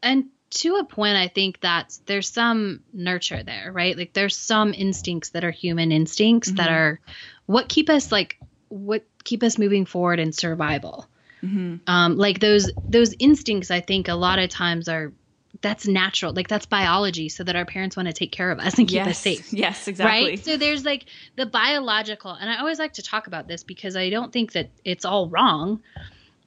and 0.04 0.26
to 0.52 0.76
a 0.76 0.84
point, 0.84 1.16
I 1.16 1.28
think 1.28 1.60
that 1.62 1.98
there's 2.06 2.30
some 2.30 2.82
nurture 2.94 3.44
there, 3.44 3.72
right? 3.72 3.98
Like 3.98 4.14
there's 4.14 4.36
some 4.36 4.74
instincts 4.74 5.30
that 5.30 5.44
are 5.44 5.52
human 5.52 5.92
instincts 5.92 6.50
mm-hmm. 6.50 6.58
that 6.58 6.70
are 6.70 7.00
what 7.46 7.68
keep 7.68 7.90
us 7.90 8.12
like 8.12 8.40
what 8.68 9.06
keep 9.24 9.44
us 9.44 9.58
moving 9.58 9.86
forward 9.86 10.20
in 10.20 10.34
survival. 10.34 11.08
Mm-hmm. 11.44 11.78
Um, 11.88 12.18
like 12.18 12.40
those 12.40 12.72
those 12.84 13.14
instincts, 13.18 13.72
I 13.72 13.82
think 13.82 14.08
a 14.08 14.16
lot 14.16 14.40
of 14.40 14.50
times 14.50 14.90
are 14.90 15.14
that's 15.62 15.88
natural. 15.88 16.34
Like 16.34 16.48
that's 16.48 16.66
biology 16.66 17.30
so 17.30 17.44
that 17.44 17.56
our 17.56 17.66
parents 17.66 17.96
want 17.96 18.08
to 18.08 18.14
take 18.14 18.32
care 18.32 18.52
of 18.52 18.60
us 18.60 18.78
and 18.78 18.88
keep 18.88 18.96
yes. 18.96 19.08
us 19.08 19.18
safe. 19.18 19.54
Yes 19.54 19.88
exactly. 19.88 20.30
Right 20.30 20.46
so 20.50 20.58
there's 20.58 20.86
like 20.86 21.06
the 21.36 21.46
biological 21.46 22.32
and 22.32 22.50
i 22.50 22.58
always 22.60 22.80
like 22.80 22.94
to 22.94 23.04
talk 23.04 23.28
about 23.28 23.48
this 23.48 23.64
because 23.64 23.96
i 23.96 24.10
don't 24.10 24.34
think 24.34 24.54
that 24.54 24.70
it's 24.84 25.06
all 25.06 25.30
wrong 25.30 25.82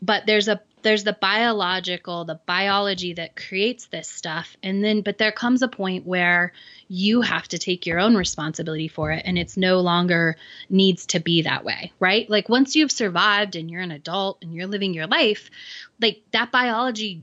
but 0.00 0.26
there's 0.26 0.48
a 0.48 0.60
there's 0.82 1.04
the 1.04 1.12
biological 1.12 2.24
the 2.24 2.40
biology 2.46 3.14
that 3.14 3.36
creates 3.36 3.86
this 3.86 4.08
stuff 4.08 4.56
and 4.62 4.82
then 4.82 5.02
but 5.02 5.18
there 5.18 5.30
comes 5.30 5.62
a 5.62 5.68
point 5.68 6.04
where 6.06 6.52
you 6.88 7.20
have 7.20 7.46
to 7.46 7.58
take 7.58 7.86
your 7.86 8.00
own 8.00 8.16
responsibility 8.16 8.88
for 8.88 9.12
it 9.12 9.22
and 9.24 9.38
it's 9.38 9.56
no 9.56 9.80
longer 9.80 10.36
needs 10.68 11.06
to 11.06 11.20
be 11.20 11.42
that 11.42 11.64
way 11.64 11.92
right? 12.00 12.28
Like 12.28 12.48
once 12.48 12.74
you've 12.74 12.92
survived 12.92 13.54
and 13.54 13.70
you're 13.70 13.80
an 13.80 13.92
adult 13.92 14.38
and 14.42 14.52
you're 14.52 14.66
living 14.66 14.92
your 14.92 15.06
life 15.06 15.50
like 16.00 16.22
that 16.32 16.50
biology 16.50 17.22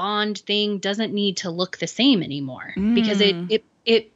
bond 0.00 0.38
thing 0.38 0.78
doesn't 0.78 1.12
need 1.12 1.36
to 1.36 1.50
look 1.50 1.76
the 1.76 1.86
same 1.86 2.22
anymore 2.22 2.72
mm. 2.74 2.94
because 2.94 3.20
it 3.20 3.36
it 3.50 3.64
it 3.84 4.12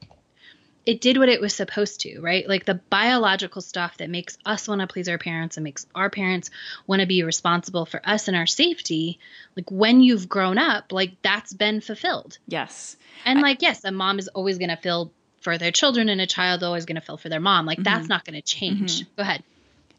it 0.87 1.03
did 1.03 1.19
what 1.19 1.29
it 1.29 1.43
was 1.43 1.55
supposed 1.55 2.01
to, 2.01 2.21
right? 2.21 2.49
Like 2.49 2.65
the 2.65 2.81
biological 2.89 3.61
stuff 3.61 3.99
that 3.99 4.09
makes 4.09 4.39
us 4.47 4.67
want 4.67 4.81
to 4.81 4.87
please 4.87 5.11
our 5.11 5.19
parents 5.19 5.59
and 5.59 5.65
makes 5.65 5.87
our 5.95 6.09
parents 6.09 6.51
want 6.87 7.01
to 7.01 7.07
be 7.07 7.23
responsible 7.23 7.85
for 7.85 8.01
us 8.03 8.29
and 8.29 8.37
our 8.37 8.47
safety. 8.47 9.19
Like 9.57 9.71
when 9.71 10.03
you've 10.03 10.27
grown 10.27 10.57
up, 10.57 10.91
like 10.91 11.21
that's 11.21 11.53
been 11.53 11.83
fulfilled. 11.83 12.39
Yes. 12.49 12.97
And 13.27 13.41
I, 13.41 13.43
like, 13.43 13.61
yes, 13.61 13.85
a 13.85 13.93
mom 13.93 14.19
is 14.19 14.29
always 14.29 14.57
going 14.57 14.71
to 14.71 14.77
feel 14.77 15.13
for 15.43 15.59
their 15.59 15.71
children 15.71 16.09
and 16.09 16.21
a 16.21 16.27
child 16.27 16.63
always 16.63 16.87
going 16.87 16.97
to 16.97 17.03
feel 17.03 17.19
for 17.19 17.29
their 17.29 17.41
mom. 17.41 17.67
Like 17.67 17.79
mm-hmm. 17.79 17.85
that's 17.85 18.09
not 18.09 18.25
going 18.25 18.41
to 18.41 18.43
change. 18.43 19.01
Mm-hmm. 19.01 19.17
Go 19.17 19.23
ahead. 19.23 19.43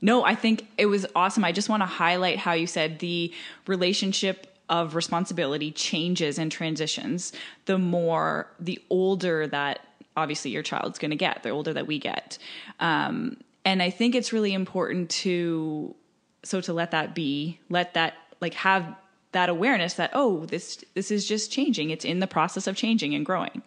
No, 0.02 0.24
I 0.24 0.34
think 0.36 0.68
it 0.78 0.88
was 0.88 1.06
awesome. 1.16 1.44
I 1.44 1.52
just 1.52 1.70
want 1.70 1.82
to 1.82 1.88
highlight 1.88 2.38
how 2.38 2.54
you 2.54 2.68
said 2.68 3.00
the 3.00 3.32
relationship 3.68 4.55
of 4.70 4.96
responsibility 4.96 5.72
changes 5.72 6.38
and 6.38 6.52
transitions, 6.52 7.32
the 7.66 7.78
more 7.78 8.48
the 8.60 8.82
older 8.90 9.48
that 9.48 9.80
obviously 10.18 10.52
your 10.52 10.64
child's 10.64 11.00
going 11.00 11.12
to 11.12 11.18
get, 11.18 11.44
the 11.44 11.50
older 11.50 11.74
that 11.74 11.88
we 11.88 12.00
get. 12.00 12.38
Um, 12.80 13.38
and 13.64 13.82
I 13.82 13.90
think 13.90 14.16
it's 14.16 14.32
really 14.32 14.54
important 14.54 15.10
to 15.12 15.96
so 16.44 16.62
to 16.62 16.74
let 16.74 16.92
that 16.92 17.16
be, 17.16 17.60
let 17.70 17.96
that 17.96 18.14
like 18.40 18.54
have 18.54 18.96
that 19.32 19.50
awareness 19.50 19.96
that 19.96 20.12
oh 20.14 20.46
this 20.46 20.84
this 20.94 21.12
is 21.12 21.28
just 21.28 21.52
changing. 21.52 21.90
It's 21.90 22.06
in 22.06 22.20
the 22.20 22.28
process 22.28 22.68
of 22.68 22.76
changing 22.76 23.14
and 23.16 23.26
growing. 23.26 23.62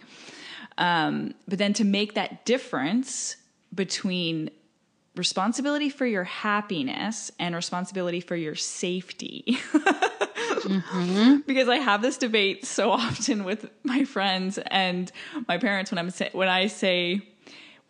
Um, 0.78 1.34
but 1.48 1.58
then 1.58 1.72
to 1.74 1.84
make 1.84 2.14
that 2.14 2.44
difference 2.44 3.36
between 3.74 4.50
responsibility 5.16 5.90
for 5.90 6.06
your 6.06 6.24
happiness 6.24 7.30
and 7.38 7.54
responsibility 7.54 8.20
for 8.20 8.36
your 8.36 8.54
safety. 8.54 9.58
mm-hmm. 10.62 11.36
Because 11.46 11.68
I 11.68 11.76
have 11.76 12.02
this 12.02 12.18
debate 12.18 12.64
so 12.64 12.90
often 12.90 13.44
with 13.44 13.70
my 13.84 14.04
friends 14.04 14.58
and 14.66 15.10
my 15.46 15.58
parents 15.58 15.90
when 15.90 15.98
I'm 15.98 16.10
when 16.32 16.48
I 16.48 16.66
say, 16.66 17.22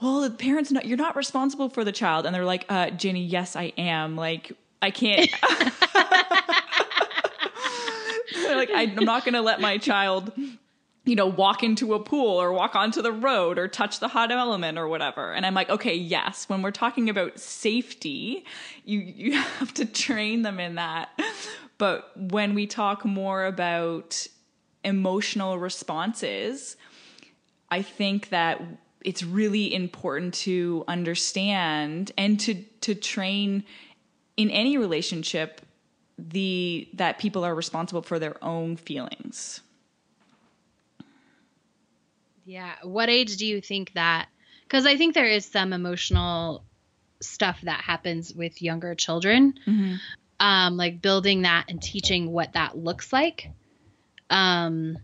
"Well, 0.01 0.21
the 0.21 0.31
parents 0.31 0.71
not 0.71 0.87
you're 0.87 0.97
not 0.97 1.17
responsible 1.17 1.69
for 1.69 1.85
the 1.85 1.93
child," 1.93 2.27
and 2.27 2.35
they're 2.35 2.45
like, 2.45 2.65
uh, 2.69 2.91
"Jenny, 2.91 3.25
yes, 3.25 3.57
I 3.57 3.73
am. 3.77 4.17
Like, 4.17 4.53
I 4.83 4.91
can't." 4.91 5.31
like, 8.49 8.71
I'm 8.75 8.95
not 8.97 9.25
going 9.25 9.35
to 9.35 9.43
let 9.43 9.61
my 9.61 9.79
child 9.79 10.33
you 11.09 11.17
know, 11.17 11.27
walk 11.27 11.63
into 11.63 11.95
a 11.95 12.01
pool 12.01 12.41
or 12.41 12.53
walk 12.53 12.77
onto 12.77 13.01
the 13.01 13.13
road 13.13 13.59
or 13.59 13.67
touch 13.67 13.99
the 13.99 14.09
hot 14.09 14.31
element 14.31 14.79
or 14.79 14.87
whatever. 14.87 15.33
And 15.33 15.47
I'm 15.47 15.55
like, 15.55 15.71
okay, 15.71 15.95
yes, 15.95 16.49
when 16.51 16.61
we're 16.61 16.71
talking 16.71 17.09
about 17.09 17.39
safety, 17.39 18.45
you 18.85 19.01
you 19.01 19.33
have 19.33 19.73
to 19.75 19.87
train 19.87 20.43
them 20.43 20.61
in 20.61 20.75
that. 20.75 21.09
But 21.79 22.11
when 22.17 22.55
we 22.55 22.67
talk 22.67 23.05
more 23.05 23.45
about 23.45 24.27
emotional 24.85 25.59
responses, 25.59 26.77
I 27.71 27.83
think 27.83 28.31
that 28.31 28.61
it's 29.05 29.23
really 29.23 29.73
important 29.73 30.35
to 30.35 30.85
understand 30.89 32.13
and 32.19 32.39
to 32.41 32.55
to 32.81 32.95
train 32.95 33.65
in 34.37 34.51
any 34.51 34.77
relationship 34.77 35.61
the 36.19 36.89
that 36.95 37.19
people 37.19 37.45
are 37.45 37.55
responsible 37.55 38.03
for 38.03 38.19
their 38.19 38.43
own 38.43 38.77
feelings 38.77 39.61
yeah. 42.49 42.77
What 42.83 43.11
age 43.11 43.37
do 43.37 43.45
you 43.45 43.61
think 43.61 43.93
that? 43.93 44.29
Because 44.63 44.87
I 44.87 44.97
think 44.97 45.15
there 45.15 45.27
is 45.27 45.45
some 45.45 45.75
emotional 45.75 46.65
stuff 47.21 47.61
that 47.61 47.83
happens 47.83 48.33
with 48.33 48.63
younger 48.63 48.95
children, 48.95 49.53
mm-hmm. 49.67 49.97
Um, 50.41 50.77
like 50.77 51.03
building 51.03 51.43
that 51.43 51.67
and 51.69 51.83
teaching 51.83 52.31
what 52.31 52.53
that 52.53 52.77
looks 52.77 53.13
like, 53.13 53.51
um, 54.31 54.99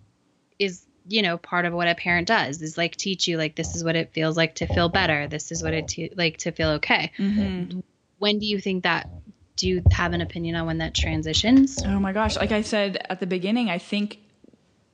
is 0.59 0.87
you 1.07 1.23
know 1.23 1.37
part 1.37 1.65
of 1.67 1.73
what 1.73 1.89
a 1.89 1.95
parent 1.95 2.29
does 2.29 2.63
is 2.63 2.79
like 2.79 2.97
teach 2.97 3.29
you 3.29 3.37
like 3.37 3.55
this 3.57 3.75
is 3.75 3.85
what 3.85 3.97
it 3.97 4.13
feels 4.13 4.37
like 4.37 4.57
to 4.57 4.67
feel 4.67 4.89
better. 4.89 5.27
This 5.27 5.53
is 5.53 5.63
what 5.63 5.75
it 5.75 5.89
te- 5.89 6.13
like 6.17 6.39
to 6.39 6.53
feel 6.53 6.71
okay. 6.71 7.13
Mm-hmm. 7.19 7.81
When 8.19 8.39
do 8.39 8.47
you 8.47 8.61
think 8.61 8.85
that? 8.85 9.09
Do 9.57 9.69
you 9.69 9.85
have 9.93 10.13
an 10.13 10.21
opinion 10.21 10.57
on 10.57 10.67
when 10.67 10.79
that 10.79 10.95
transitions? 10.95 11.81
Oh 11.85 12.01
my 12.01 12.13
gosh! 12.13 12.37
Like 12.37 12.53
I 12.53 12.63
said 12.63 13.07
at 13.09 13.21
the 13.21 13.27
beginning, 13.27 13.71
I 13.71 13.79
think 13.79 14.19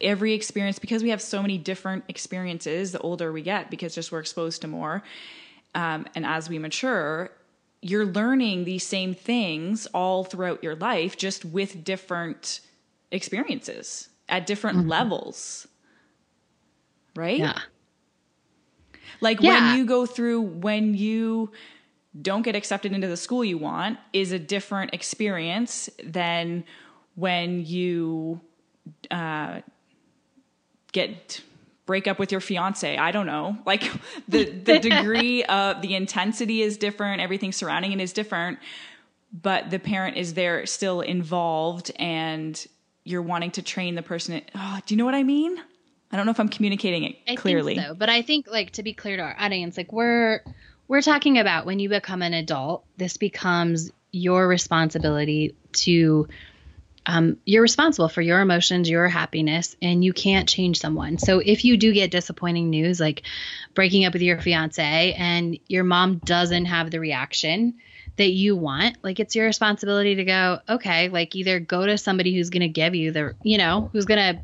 every 0.00 0.32
experience 0.32 0.78
because 0.78 1.02
we 1.02 1.10
have 1.10 1.20
so 1.20 1.42
many 1.42 1.58
different 1.58 2.04
experiences 2.08 2.92
the 2.92 3.00
older 3.00 3.32
we 3.32 3.42
get 3.42 3.70
because 3.70 3.94
just 3.94 4.10
we're 4.10 4.20
exposed 4.20 4.62
to 4.62 4.68
more 4.68 5.02
um, 5.74 6.06
and 6.14 6.24
as 6.24 6.48
we 6.48 6.58
mature 6.58 7.30
you're 7.82 8.06
learning 8.06 8.64
these 8.64 8.86
same 8.86 9.14
things 9.14 9.86
all 9.94 10.24
throughout 10.24 10.62
your 10.62 10.76
life 10.76 11.16
just 11.16 11.44
with 11.44 11.82
different 11.84 12.60
experiences 13.10 14.08
at 14.28 14.46
different 14.46 14.78
mm-hmm. 14.78 14.88
levels 14.88 15.66
right 17.16 17.38
yeah 17.38 17.58
like 19.20 19.40
yeah. 19.40 19.70
when 19.70 19.78
you 19.78 19.86
go 19.86 20.06
through 20.06 20.40
when 20.40 20.94
you 20.94 21.50
don't 22.20 22.42
get 22.42 22.56
accepted 22.56 22.92
into 22.92 23.06
the 23.06 23.16
school 23.16 23.44
you 23.44 23.58
want 23.58 23.98
is 24.12 24.32
a 24.32 24.38
different 24.38 24.92
experience 24.92 25.88
than 26.02 26.64
when 27.14 27.64
you 27.64 28.40
uh, 29.10 29.60
get 30.92 31.42
break 31.90 32.06
up 32.06 32.20
with 32.20 32.30
your 32.30 32.40
fiance. 32.40 32.96
I 32.96 33.10
don't 33.10 33.26
know. 33.26 33.58
Like 33.66 33.82
the 34.28 34.44
the 34.44 34.78
degree 34.78 35.42
of 35.60 35.82
the 35.82 35.96
intensity 35.96 36.62
is 36.62 36.78
different. 36.78 37.20
Everything 37.20 37.50
surrounding 37.50 37.90
it 37.90 38.00
is 38.00 38.12
different. 38.12 38.60
But 39.32 39.70
the 39.70 39.80
parent 39.80 40.16
is 40.16 40.34
there 40.34 40.66
still 40.66 41.00
involved 41.00 41.90
and 41.96 42.64
you're 43.02 43.22
wanting 43.22 43.50
to 43.52 43.62
train 43.62 43.96
the 43.96 44.02
person 44.02 44.40
oh, 44.54 44.78
do 44.86 44.94
you 44.94 44.98
know 44.98 45.04
what 45.04 45.16
i 45.16 45.24
mean? 45.24 45.58
I 46.12 46.16
don't 46.16 46.26
know 46.26 46.30
if 46.30 46.38
i'm 46.38 46.48
communicating 46.48 47.02
it 47.02 47.16
I 47.26 47.34
clearly. 47.34 47.74
so, 47.74 47.94
but 47.94 48.08
i 48.08 48.22
think 48.22 48.46
like 48.48 48.70
to 48.72 48.84
be 48.84 48.92
clear 48.92 49.16
to 49.16 49.22
our 49.22 49.36
audience 49.38 49.76
like 49.76 49.92
we're 49.92 50.42
we're 50.86 51.02
talking 51.02 51.38
about 51.38 51.66
when 51.66 51.80
you 51.80 51.88
become 51.88 52.22
an 52.22 52.34
adult 52.34 52.84
this 52.98 53.16
becomes 53.16 53.90
your 54.12 54.46
responsibility 54.46 55.56
to 55.72 56.28
um, 57.06 57.38
you're 57.44 57.62
responsible 57.62 58.08
for 58.08 58.20
your 58.20 58.40
emotions, 58.40 58.88
your 58.88 59.08
happiness, 59.08 59.74
and 59.80 60.04
you 60.04 60.12
can't 60.12 60.48
change 60.48 60.78
someone. 60.78 61.18
So 61.18 61.38
if 61.38 61.64
you 61.64 61.76
do 61.76 61.92
get 61.92 62.10
disappointing 62.10 62.70
news, 62.70 63.00
like 63.00 63.22
breaking 63.74 64.04
up 64.04 64.12
with 64.12 64.22
your 64.22 64.40
fiance, 64.40 65.14
and 65.14 65.58
your 65.66 65.84
mom 65.84 66.18
doesn't 66.18 66.66
have 66.66 66.90
the 66.90 67.00
reaction 67.00 67.74
that 68.16 68.30
you 68.30 68.54
want, 68.54 68.98
like 69.02 69.18
it's 69.18 69.34
your 69.34 69.46
responsibility 69.46 70.16
to 70.16 70.24
go, 70.24 70.58
okay, 70.68 71.08
like 71.08 71.34
either 71.34 71.58
go 71.58 71.86
to 71.86 71.96
somebody 71.96 72.34
who's 72.34 72.50
going 72.50 72.60
to 72.60 72.68
give 72.68 72.94
you 72.94 73.12
the, 73.12 73.34
you 73.42 73.56
know, 73.56 73.88
who's 73.92 74.04
going 74.04 74.36
to 74.36 74.42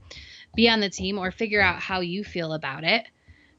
be 0.54 0.70
on 0.70 0.80
the 0.80 0.88
team 0.88 1.18
or 1.18 1.30
figure 1.30 1.60
out 1.60 1.80
how 1.80 2.00
you 2.00 2.24
feel 2.24 2.54
about 2.54 2.84
it. 2.84 3.04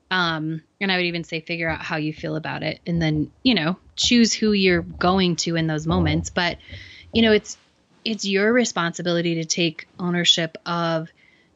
Um, 0.09 0.63
and 0.81 0.91
I 0.91 0.95
would 0.95 1.05
even 1.05 1.23
say 1.23 1.41
figure 1.41 1.69
out 1.69 1.81
how 1.81 1.97
you 1.97 2.13
feel 2.13 2.35
about 2.35 2.63
it 2.63 2.79
and 2.87 3.01
then, 3.01 3.31
you 3.43 3.53
know, 3.53 3.77
choose 3.95 4.33
who 4.33 4.53
you're 4.53 4.81
going 4.81 5.35
to 5.37 5.55
in 5.55 5.67
those 5.67 5.85
moments. 5.85 6.29
But, 6.29 6.57
you 7.13 7.21
know, 7.21 7.33
it's 7.33 7.57
it's 8.07 8.23
your 8.25 8.53
responsibility 8.53 9.35
to 9.35 9.45
take 9.45 9.85
ownership 9.99 10.57
of 10.65 11.09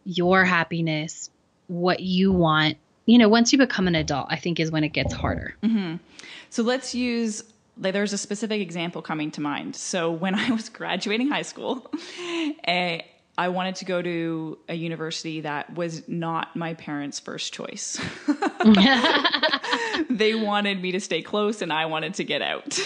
your 0.03 0.43
happiness, 0.43 1.29
what 1.67 2.01
you 2.01 2.33
want. 2.33 2.77
You 3.05 3.17
know, 3.17 3.29
once 3.29 3.53
you 3.53 3.57
become 3.57 3.87
an 3.87 3.95
adult, 3.95 4.27
I 4.29 4.35
think 4.35 4.59
is 4.59 4.69
when 4.69 4.83
it 4.83 4.89
gets 4.89 5.13
harder. 5.13 5.55
Mm-hmm. 5.63 5.95
So 6.49 6.63
let's 6.63 6.93
use 6.93 7.43
like 7.77 7.93
there's 7.93 8.11
a 8.11 8.17
specific 8.17 8.59
example 8.59 9.01
coming 9.01 9.31
to 9.31 9.41
mind. 9.41 9.77
So 9.77 10.11
when 10.11 10.35
I 10.39 10.51
was 10.51 10.67
graduating 10.67 11.29
high 11.29 11.41
school, 11.43 11.89
a, 12.67 13.05
I 13.37 13.47
wanted 13.47 13.75
to 13.75 13.85
go 13.85 14.01
to 14.01 14.57
a 14.67 14.75
university 14.75 15.41
that 15.41 15.73
was 15.73 16.05
not 16.09 16.53
my 16.55 16.73
parents' 16.73 17.19
first 17.19 17.53
choice. 17.53 17.99
they 20.09 20.35
wanted 20.35 20.81
me 20.81 20.91
to 20.91 20.99
stay 20.99 21.21
close 21.21 21.61
and 21.61 21.71
I 21.71 21.85
wanted 21.85 22.15
to 22.15 22.25
get 22.25 22.41
out. 22.41 22.77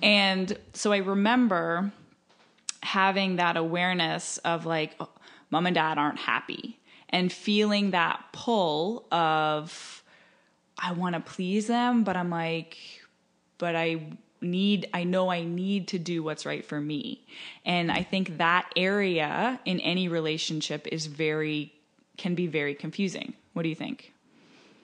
and 0.00 0.56
so 0.74 0.92
I 0.92 0.98
remember 0.98 1.92
having 2.88 3.36
that 3.36 3.58
awareness 3.58 4.38
of 4.38 4.64
like, 4.64 4.96
oh, 4.98 5.10
mom 5.50 5.66
and 5.66 5.74
dad 5.74 5.98
aren't 5.98 6.18
happy 6.18 6.78
and 7.10 7.30
feeling 7.30 7.90
that 7.90 8.24
pull 8.32 9.06
of, 9.12 10.02
I 10.78 10.92
want 10.92 11.14
to 11.14 11.20
please 11.20 11.66
them, 11.66 12.02
but 12.02 12.16
I'm 12.16 12.30
like, 12.30 12.78
but 13.58 13.76
I 13.76 14.06
need 14.40 14.88
I 14.94 15.02
know 15.02 15.30
I 15.30 15.42
need 15.42 15.88
to 15.88 15.98
do 15.98 16.22
what's 16.22 16.46
right 16.46 16.64
for 16.64 16.80
me. 16.80 17.26
And 17.64 17.90
I 17.90 18.04
think 18.04 18.38
that 18.38 18.70
area 18.76 19.60
in 19.64 19.80
any 19.80 20.08
relationship 20.08 20.86
is 20.86 21.06
very 21.06 21.74
can 22.16 22.34
be 22.34 22.46
very 22.46 22.74
confusing. 22.74 23.34
What 23.52 23.64
do 23.64 23.68
you 23.68 23.74
think? 23.74 24.12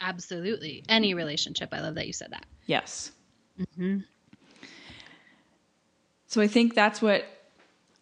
Absolutely. 0.01 0.85
Any 0.89 1.15
relationship. 1.15 1.71
I 1.73 1.81
love 1.81 1.95
that 1.95 2.07
you 2.07 2.13
said 2.13 2.33
that. 2.33 2.45
Yes. 2.67 3.13
Mm-hmm. 3.59 4.01
So 6.27 6.41
I 6.41 6.49
think 6.49 6.75
that's 6.75 7.01
what 7.01 7.25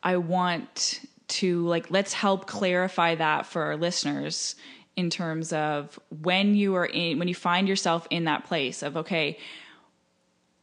I 0.02 0.16
want 0.16 1.00
to 1.28 1.66
like 1.66 1.90
let's 1.90 2.12
help 2.12 2.46
clarify 2.46 3.14
that 3.14 3.46
for 3.46 3.62
our 3.62 3.76
listeners 3.76 4.56
in 4.96 5.08
terms 5.08 5.52
of 5.52 5.98
when 6.20 6.54
you 6.54 6.74
are 6.74 6.84
in 6.84 7.18
when 7.18 7.28
you 7.28 7.34
find 7.34 7.68
yourself 7.68 8.06
in 8.10 8.24
that 8.24 8.44
place 8.44 8.82
of 8.82 8.96
okay 8.96 9.38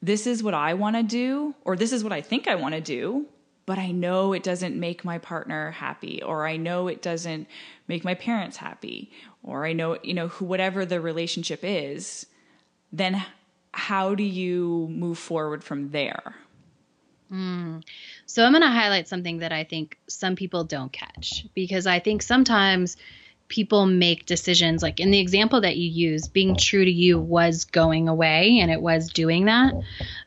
this 0.02 0.26
is 0.26 0.42
what 0.42 0.54
I 0.54 0.74
want 0.74 0.96
to 0.96 1.04
do, 1.04 1.56
or 1.66 1.76
this 1.76 1.92
is 1.92 2.04
what 2.04 2.14
I 2.14 2.22
think 2.22 2.48
I 2.48 2.56
want 2.56 2.74
to 2.76 2.82
do, 2.82 3.26
but 3.66 3.78
I 3.78 3.92
know 3.92 4.34
it 4.34 4.44
doesn't 4.44 4.80
make 4.80 5.04
my 5.04 5.18
partner 5.18 5.72
happy, 5.72 6.24
or 6.24 6.48
I 6.48 6.58
know 6.58 6.88
it 6.88 7.02
doesn't 7.02 7.48
make 7.88 8.04
my 8.04 8.16
parents 8.16 8.58
happy, 8.58 9.12
or 9.44 9.66
I 9.66 9.74
know, 9.74 9.98
you 10.02 10.14
know, 10.14 10.30
who, 10.30 10.46
whatever 10.46 10.86
the 10.86 11.02
relationship 11.02 11.60
is, 11.64 12.26
then 12.92 13.24
how 13.74 14.16
do 14.16 14.24
you 14.24 14.88
move 14.90 15.18
forward 15.18 15.64
from 15.64 15.92
there? 15.92 16.36
Mm. 17.32 17.84
So 18.26 18.44
I'm 18.44 18.52
going 18.52 18.62
to 18.62 18.70
highlight 18.70 19.08
something 19.08 19.40
that 19.40 19.52
I 19.52 19.64
think 19.64 19.98
some 20.08 20.36
people 20.36 20.64
don't 20.64 20.92
catch 20.92 21.46
because 21.54 21.86
I 21.86 22.00
think 22.00 22.22
sometimes 22.22 22.98
people 23.48 23.88
make 23.88 24.28
decisions 24.28 24.84
like 24.84 25.00
in 25.00 25.10
the 25.10 25.20
example 25.20 25.62
that 25.62 25.76
you 25.76 25.90
use 25.90 26.28
being 26.28 26.56
true 26.56 26.86
to 26.86 26.92
you 26.92 27.20
was 27.20 27.66
going 27.66 28.08
away 28.08 28.60
and 28.60 28.72
it 28.72 28.82
was 28.82 29.12
doing 29.12 29.46
that. 29.46 29.74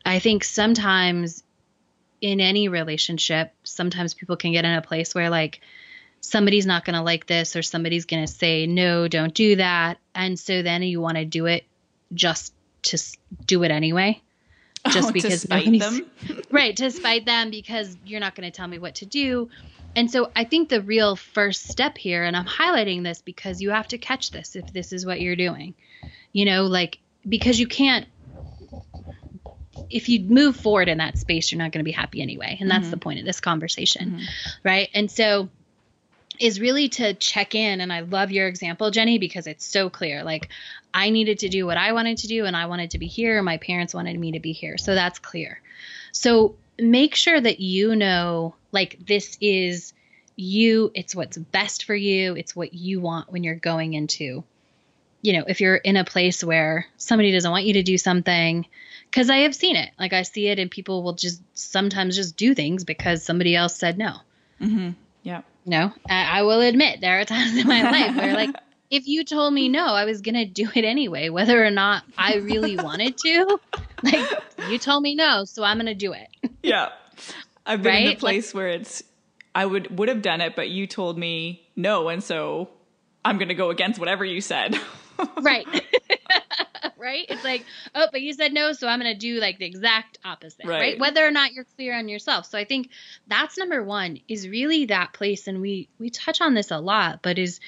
I 0.04 0.18
think 0.18 0.42
sometimes 0.44 1.42
in 2.21 2.40
any 2.40 2.68
relationship 2.68 3.52
sometimes 3.62 4.14
people 4.14 4.37
can 4.37 4.52
get 4.52 4.64
in 4.64 4.73
a 4.73 4.82
place 4.82 5.14
where 5.14 5.30
like 5.30 5.61
somebody's 6.21 6.66
not 6.66 6.85
going 6.85 6.94
to 6.94 7.02
like 7.02 7.26
this 7.26 7.56
or 7.56 7.62
somebody's 7.62 8.06
going 8.06 8.25
to 8.25 8.32
say 8.32 8.66
no 8.66 9.06
don't 9.09 9.35
do 9.35 9.56
that. 9.56 9.99
And 10.14 10.38
so 10.38 10.62
then 10.62 10.82
you 10.82 11.00
want 11.00 11.16
to 11.16 11.25
do 11.25 11.47
it 11.47 11.64
just 12.12 12.52
to 12.82 12.99
do 13.47 13.62
it 13.62 13.71
anyway 13.71 14.21
just 14.90 15.08
oh, 15.08 15.12
because 15.12 15.42
them 15.44 16.10
right 16.50 16.76
to 16.76 16.90
spite 16.90 17.24
them 17.24 17.50
because 17.50 17.96
you're 18.04 18.20
not 18.20 18.34
going 18.34 18.50
to 18.50 18.56
tell 18.56 18.66
me 18.66 18.78
what 18.78 18.96
to 18.96 19.06
do 19.06 19.48
and 19.94 20.10
so 20.10 20.30
I 20.34 20.44
think 20.44 20.68
the 20.68 20.80
real 20.80 21.16
first 21.16 21.68
step 21.68 21.98
here, 21.98 22.25
and 22.25 22.36
I'm 22.36 22.47
highlighting 22.47 23.02
this 23.02 23.21
because 23.21 23.60
you 23.60 23.71
have 23.71 23.88
to 23.88 23.99
catch 23.99 24.30
this 24.30 24.56
if 24.56 24.73
this 24.73 24.92
is 24.92 25.04
what 25.04 25.21
you're 25.21 25.36
doing. 25.36 25.75
You 26.32 26.47
know, 26.47 26.64
like, 26.64 26.99
because 27.28 27.60
you 27.60 27.66
can't, 27.66 28.06
if 29.90 30.08
you 30.08 30.21
move 30.21 30.56
forward 30.56 30.88
in 30.88 30.99
that 30.99 31.18
space, 31.18 31.52
you're 31.52 31.58
not 31.58 31.73
going 31.73 31.80
to 31.80 31.84
be 31.84 31.92
happy 31.92 32.23
anyway. 32.23 32.56
And 32.58 32.71
that's 32.71 32.84
mm-hmm. 32.84 32.90
the 32.90 32.97
point 32.97 33.18
of 33.21 33.26
this 33.26 33.40
conversation. 33.40 34.12
Mm-hmm. 34.12 34.25
Right. 34.62 34.88
And 34.95 35.10
so, 35.10 35.50
is 36.40 36.60
really 36.60 36.88
to 36.90 37.14
check 37.14 37.54
in. 37.54 37.80
And 37.80 37.92
I 37.92 38.00
love 38.00 38.30
your 38.30 38.47
example, 38.49 38.90
Jenny, 38.90 39.18
because 39.18 39.47
it's 39.47 39.64
so 39.64 39.90
clear. 39.90 40.25
Like, 40.25 40.49
I 40.95 41.10
needed 41.10 41.40
to 41.40 41.49
do 41.49 41.66
what 41.66 41.76
I 41.76 41.92
wanted 41.92 42.18
to 42.18 42.28
do, 42.28 42.45
and 42.45 42.56
I 42.56 42.66
wanted 42.66 42.90
to 42.92 42.99
be 42.99 43.06
here. 43.06 43.42
My 43.42 43.56
parents 43.58 43.95
wanted 43.95 44.18
me 44.18 44.32
to 44.32 44.40
be 44.40 44.52
here. 44.52 44.78
So 44.78 44.95
that's 44.95 45.18
clear. 45.18 45.60
So 46.12 46.56
make 46.78 47.14
sure 47.14 47.40
that 47.40 47.60
you 47.60 47.95
know 47.97 48.54
like 48.73 48.99
this 49.06 49.36
is 49.40 49.92
you 50.36 50.90
it's 50.95 51.14
what's 51.14 51.36
best 51.36 51.84
for 51.84 51.95
you 51.95 52.34
it's 52.34 52.56
what 52.56 52.73
you 52.73 53.00
want 53.00 53.30
when 53.30 53.45
you're 53.45 53.54
going 53.54 53.95
into 53.95 54.42
you 55.21 55.32
know 55.34 55.45
if 55.47 55.60
you're 55.60 55.76
in 55.76 55.97
a 55.97 56.04
place 56.04 56.42
where 56.42 56.86
somebody 56.97 57.30
doesn't 57.32 57.50
want 57.50 57.64
you 57.64 57.75
to 57.75 57.82
do 57.82 57.99
something 57.99 58.66
because 59.10 59.28
i 59.28 59.38
have 59.38 59.54
seen 59.54 59.76
it 59.76 59.90
like 59.99 60.12
i 60.12 60.23
see 60.23 60.49
it 60.49 60.58
and 60.58 60.71
people 60.71 61.02
will 61.02 61.12
just 61.12 61.42
sometimes 61.54 62.16
just 62.16 62.36
do 62.36 62.54
things 62.54 62.84
because 62.84 63.23
somebody 63.23 63.54
else 63.54 63.76
said 63.76 63.99
no 63.99 64.16
mm-hmm. 64.60 64.90
yeah 65.23 65.42
no 65.64 65.92
I, 66.08 66.38
I 66.38 66.42
will 66.42 66.60
admit 66.60 67.00
there 67.00 67.20
are 67.20 67.25
times 67.26 67.56
in 67.56 67.66
my 67.66 67.82
life 67.82 68.16
where 68.16 68.34
like 68.34 68.50
if 68.92 69.08
you 69.08 69.25
told 69.25 69.54
me 69.54 69.70
no, 69.70 69.86
I 69.86 70.04
was 70.04 70.20
going 70.20 70.34
to 70.34 70.44
do 70.44 70.68
it 70.75 70.84
anyway, 70.84 71.30
whether 71.30 71.64
or 71.64 71.70
not 71.70 72.04
I 72.18 72.36
really 72.36 72.76
wanted 72.76 73.16
to. 73.18 73.58
Like, 74.04 74.28
you 74.68 74.80
told 74.80 75.00
me 75.04 75.14
no, 75.14 75.44
so 75.44 75.62
I'm 75.62 75.76
going 75.76 75.86
to 75.86 75.94
do 75.94 76.12
it. 76.12 76.26
Yeah. 76.60 76.88
I've 77.64 77.84
been 77.84 77.92
right? 77.92 78.06
in 78.06 78.12
a 78.14 78.16
place 78.16 78.52
like, 78.52 78.54
where 78.56 78.68
it's, 78.70 79.04
I 79.54 79.64
would, 79.64 79.96
would 79.96 80.08
have 80.08 80.22
done 80.22 80.40
it, 80.40 80.56
but 80.56 80.70
you 80.70 80.88
told 80.88 81.16
me 81.16 81.64
no. 81.76 82.08
And 82.08 82.20
so 82.20 82.68
I'm 83.25 83.38
going 83.38 83.50
to 83.50 83.54
go 83.54 83.70
against 83.70 84.00
whatever 84.00 84.25
you 84.25 84.40
said. 84.40 84.76
right. 85.40 85.64
right? 86.97 87.26
It's 87.28 87.45
like, 87.45 87.64
oh, 87.95 88.08
but 88.10 88.23
you 88.23 88.32
said 88.32 88.52
no, 88.52 88.73
so 88.73 88.88
I'm 88.88 89.00
going 89.00 89.12
to 89.12 89.18
do 89.18 89.40
like 89.40 89.58
the 89.58 89.66
exact 89.66 90.18
opposite, 90.25 90.66
right. 90.66 90.80
right? 90.80 90.99
Whether 90.99 91.26
or 91.26 91.30
not 91.30 91.52
you're 91.52 91.66
clear 91.76 91.97
on 91.97 92.08
yourself. 92.08 92.47
So 92.47 92.58
I 92.58 92.64
think 92.64 92.90
that's 93.26 93.58
number 93.58 93.82
1 93.82 94.21
is 94.28 94.49
really 94.49 94.86
that 94.86 95.12
place 95.12 95.47
and 95.47 95.60
we 95.60 95.88
we 95.99 96.10
touch 96.10 96.40
on 96.40 96.54
this 96.54 96.71
a 96.71 96.78
lot, 96.78 97.21
but 97.23 97.38
is 97.38 97.60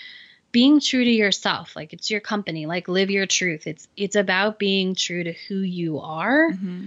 being 0.54 0.78
true 0.78 1.04
to 1.04 1.10
yourself 1.10 1.74
like 1.74 1.92
it's 1.92 2.12
your 2.12 2.20
company 2.20 2.64
like 2.64 2.86
live 2.86 3.10
your 3.10 3.26
truth 3.26 3.66
it's 3.66 3.88
it's 3.96 4.14
about 4.14 4.56
being 4.56 4.94
true 4.94 5.24
to 5.24 5.32
who 5.32 5.56
you 5.56 5.98
are 5.98 6.52
mm-hmm. 6.52 6.86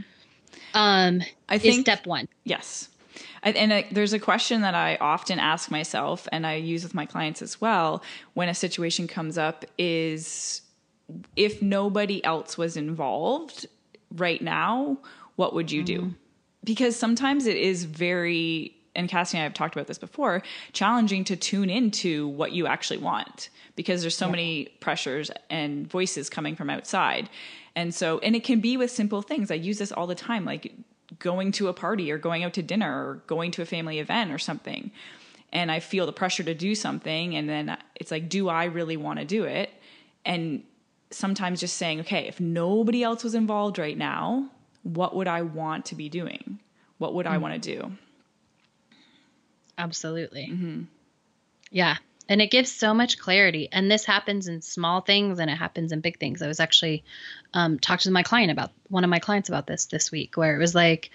um 0.73 1.21
i 1.49 1.57
think 1.57 1.81
step 1.81 2.07
one 2.07 2.29
yes 2.45 2.87
I, 3.43 3.51
and 3.51 3.73
I, 3.73 3.85
there's 3.91 4.13
a 4.13 4.19
question 4.19 4.61
that 4.61 4.73
i 4.73 4.95
often 5.01 5.37
ask 5.37 5.69
myself 5.69 6.29
and 6.31 6.47
i 6.47 6.55
use 6.55 6.81
with 6.81 6.93
my 6.93 7.05
clients 7.05 7.41
as 7.41 7.59
well 7.59 8.01
when 8.35 8.47
a 8.47 8.53
situation 8.53 9.05
comes 9.05 9.37
up 9.37 9.65
is 9.77 10.61
if 11.35 11.61
nobody 11.61 12.23
else 12.23 12.57
was 12.57 12.77
involved 12.77 13.65
right 14.15 14.41
now 14.41 14.97
what 15.35 15.53
would 15.53 15.71
you 15.71 15.83
mm-hmm. 15.83 16.07
do 16.07 16.15
because 16.63 16.95
sometimes 16.95 17.45
it 17.45 17.57
is 17.57 17.85
very 17.85 18.77
and 18.97 19.07
Cassie 19.07 19.37
and 19.37 19.43
I 19.43 19.45
have 19.45 19.53
talked 19.53 19.75
about 19.75 19.87
this 19.87 19.99
before, 19.99 20.41
challenging 20.73 21.23
to 21.25 21.35
tune 21.35 21.69
into 21.69 22.27
what 22.29 22.51
you 22.51 22.65
actually 22.65 22.97
want 22.97 23.49
because 23.75 24.01
there's 24.01 24.17
so 24.17 24.25
yeah. 24.25 24.31
many 24.31 24.65
pressures 24.79 25.31
and 25.51 25.87
voices 25.87 26.29
coming 26.29 26.55
from 26.55 26.69
outside. 26.69 27.29
And 27.75 27.93
so, 27.93 28.17
and 28.19 28.35
it 28.35 28.43
can 28.43 28.59
be 28.59 28.75
with 28.75 28.89
simple 28.89 29.21
things. 29.21 29.51
I 29.51 29.53
use 29.53 29.77
this 29.77 29.91
all 29.91 30.07
the 30.07 30.15
time, 30.15 30.43
like 30.43 30.73
going 31.19 31.51
to 31.53 31.67
a 31.67 31.73
party 31.73 32.11
or 32.11 32.17
going 32.17 32.43
out 32.43 32.53
to 32.53 32.63
dinner 32.63 32.91
or 32.91 33.15
going 33.27 33.51
to 33.51 33.61
a 33.61 33.65
family 33.65 33.99
event 33.99 34.31
or 34.31 34.39
something. 34.39 34.91
And 35.53 35.71
I 35.71 35.79
feel 35.79 36.07
the 36.07 36.11
pressure 36.11 36.43
to 36.43 36.55
do 36.55 36.73
something. 36.73 37.35
And 37.35 37.47
then 37.47 37.77
it's 37.95 38.09
like, 38.09 38.29
do 38.29 38.49
I 38.49 38.65
really 38.65 38.97
want 38.97 39.19
to 39.19 39.25
do 39.25 39.43
it? 39.43 39.69
And 40.25 40.63
sometimes 41.11 41.59
just 41.59 41.77
saying, 41.77 42.01
okay, 42.01 42.27
if 42.27 42.39
nobody 42.39 43.03
else 43.03 43.23
was 43.23 43.35
involved 43.35 43.79
right 43.79 43.97
now, 43.97 44.49
what 44.83 45.15
would 45.15 45.27
I 45.27 45.41
want 45.41 45.85
to 45.85 45.95
be 45.95 46.09
doing? 46.09 46.59
What 46.97 47.13
would 47.13 47.25
mm-hmm. 47.25 47.35
I 47.35 47.37
want 47.39 47.61
to 47.61 47.75
do? 47.75 47.91
Absolutely. 49.77 50.49
Mm-hmm. 50.51 50.83
Yeah. 51.71 51.97
And 52.29 52.41
it 52.41 52.51
gives 52.51 52.71
so 52.71 52.93
much 52.93 53.19
clarity. 53.19 53.69
And 53.71 53.89
this 53.89 54.05
happens 54.05 54.47
in 54.47 54.61
small 54.61 55.01
things 55.01 55.39
and 55.39 55.49
it 55.49 55.55
happens 55.55 55.91
in 55.91 56.01
big 56.01 56.19
things. 56.19 56.41
I 56.41 56.47
was 56.47 56.59
actually 56.59 57.03
um, 57.53 57.79
talking 57.79 58.09
to 58.09 58.11
my 58.11 58.23
client 58.23 58.51
about 58.51 58.71
one 58.89 59.03
of 59.03 59.09
my 59.09 59.19
clients 59.19 59.47
about 59.47 59.65
this 59.65 59.85
this 59.85 60.11
week, 60.11 60.35
where 60.35 60.55
it 60.55 60.59
was 60.59 60.75
like, 60.75 61.09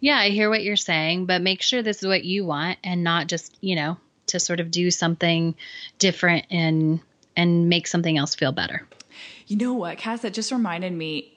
yeah, 0.00 0.16
I 0.16 0.30
hear 0.30 0.50
what 0.50 0.64
you're 0.64 0.76
saying, 0.76 1.26
but 1.26 1.40
make 1.40 1.62
sure 1.62 1.82
this 1.82 2.02
is 2.02 2.08
what 2.08 2.24
you 2.24 2.44
want 2.44 2.78
and 2.82 3.04
not 3.04 3.28
just, 3.28 3.56
you 3.60 3.76
know, 3.76 3.96
to 4.28 4.40
sort 4.40 4.58
of 4.58 4.72
do 4.72 4.90
something 4.90 5.54
different 5.98 6.46
and 6.50 7.00
and 7.36 7.68
make 7.68 7.86
something 7.86 8.16
else 8.16 8.34
feel 8.34 8.50
better. 8.50 8.88
You 9.46 9.56
know 9.56 9.74
what, 9.74 9.98
Cass, 9.98 10.22
that 10.22 10.34
just 10.34 10.50
reminded 10.52 10.92
me. 10.92 11.32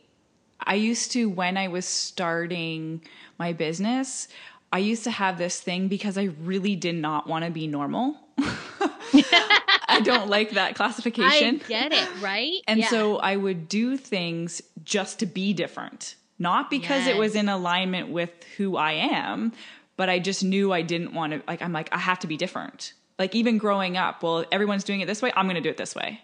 I 0.60 0.76
used 0.76 1.12
to, 1.14 1.30
when 1.30 1.58
I 1.58 1.68
was 1.68 1.86
starting 1.86 3.02
my 3.38 3.54
business, 3.54 4.28
I 4.72 4.80
used 4.80 5.04
to 5.06 5.12
have 5.12 5.38
this 5.38 5.62
thing 5.62 5.88
because 5.88 6.18
I 6.18 6.30
really 6.44 6.76
did 6.76 6.96
not 6.96 7.28
want 7.28 7.46
to 7.46 7.52
be 7.52 7.68
normal. 7.68 8.18
I 8.40 10.02
don't 10.04 10.30
like 10.30 10.52
that 10.52 10.76
classification. 10.76 11.62
I 11.64 11.68
get 11.68 11.92
it, 11.94 12.08
right? 12.22 12.60
And 12.68 12.80
Yeah. 12.80 12.90
so 12.90 13.18
I 13.18 13.36
would 13.36 13.68
do 13.68 13.98
things 13.98 14.62
just 14.84 15.20
to 15.20 15.26
be 15.26 15.54
different, 15.54 16.16
not 16.38 16.70
because 16.70 17.08
it 17.08 17.18
was 17.18 17.36
in 17.36 17.50
alignment 17.50 18.10
with 18.10 18.32
who 18.58 18.76
I 18.78 18.94
am, 18.94 19.54
but 19.98 20.10
I 20.10 20.20
just 20.20 20.44
knew 20.44 20.72
I 20.72 20.82
didn't 20.82 21.14
want 21.14 21.34
to, 21.34 21.42
like, 21.48 21.62
I'm 21.62 21.74
like, 21.74 21.90
I 21.92 21.98
have 21.98 22.20
to 22.20 22.28
be 22.28 22.38
different. 22.38 22.94
Like, 23.18 23.36
even 23.36 23.58
growing 23.58 23.98
up, 23.98 24.24
well, 24.24 24.46
everyone's 24.52 24.84
doing 24.84 25.02
it 25.02 25.08
this 25.08 25.22
way, 25.22 25.32
I'm 25.36 25.46
going 25.46 25.56
to 25.56 25.62
do 25.62 25.70
it 25.70 25.78
this 25.78 25.96
way. 25.96 26.22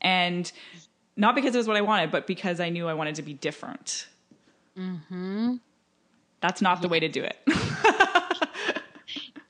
And 0.00 0.50
not 1.16 1.34
because 1.34 1.54
it 1.54 1.58
was 1.58 1.68
what 1.68 1.76
I 1.76 1.82
wanted, 1.82 2.10
but 2.10 2.26
because 2.26 2.60
I 2.60 2.70
knew 2.70 2.88
I 2.88 2.94
wanted 2.94 3.16
to 3.16 3.22
be 3.22 3.34
different. 3.34 4.06
Mm-hmm. 4.76 5.56
That's 6.40 6.60
not 6.60 6.82
the 6.82 6.88
way 6.88 7.00
to 7.00 7.08
do 7.08 7.22
it. 7.22 7.38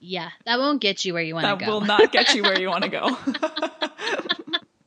yeah, 0.00 0.29
that 0.44 0.59
won't 0.59 0.81
get 0.81 1.05
you 1.05 1.14
where 1.14 1.22
you 1.22 1.35
want 1.35 1.46
to 1.46 1.57
go. 1.57 1.59
That 1.59 1.68
will 1.68 1.81
not 1.81 2.12
get 2.12 2.35
you 2.35 2.42
where 2.42 2.61
you 2.61 2.68
want 2.68 2.85
to 2.85 2.90
go. 2.90 3.16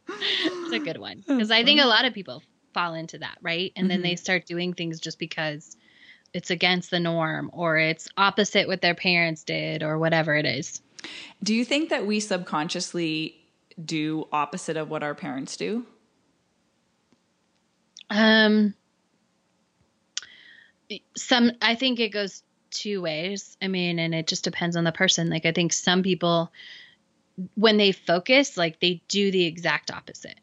it's 0.09 0.73
a 0.73 0.79
good 0.79 0.97
one 0.97 1.23
because 1.27 1.51
I 1.51 1.63
think 1.63 1.81
a 1.81 1.85
lot 1.85 2.05
of 2.05 2.13
people 2.13 2.43
fall 2.73 2.93
into 2.93 3.17
that, 3.17 3.37
right? 3.41 3.71
And 3.75 3.89
then 3.89 4.03
they 4.03 4.15
start 4.15 4.45
doing 4.45 4.73
things 4.73 4.99
just 4.99 5.17
because 5.17 5.75
it's 6.33 6.51
against 6.51 6.91
the 6.91 6.99
norm 6.99 7.49
or 7.53 7.77
it's 7.77 8.07
opposite 8.15 8.67
what 8.67 8.81
their 8.81 8.95
parents 8.95 9.43
did 9.43 9.81
or 9.81 9.97
whatever 9.97 10.35
it 10.35 10.45
is. 10.45 10.81
do 11.41 11.55
you 11.55 11.65
think 11.65 11.89
that 11.89 12.05
we 12.05 12.19
subconsciously 12.19 13.35
do 13.83 14.27
opposite 14.31 14.77
of 14.77 14.89
what 14.89 15.03
our 15.03 15.15
parents 15.15 15.57
do? 15.57 15.85
Um, 18.09 18.73
some 21.15 21.51
I 21.61 21.75
think 21.75 21.99
it 21.99 22.09
goes 22.09 22.43
two 22.69 23.01
ways. 23.01 23.57
I 23.61 23.67
mean, 23.67 23.99
and 23.99 24.13
it 24.15 24.27
just 24.27 24.43
depends 24.43 24.75
on 24.75 24.83
the 24.83 24.91
person. 24.91 25.29
Like 25.29 25.45
I 25.45 25.51
think 25.51 25.73
some 25.73 26.03
people 26.03 26.51
when 27.55 27.77
they 27.77 27.91
focus, 27.91 28.57
like 28.57 28.79
they 28.79 29.01
do 29.07 29.31
the 29.31 29.45
exact 29.45 29.91
opposite. 29.91 30.39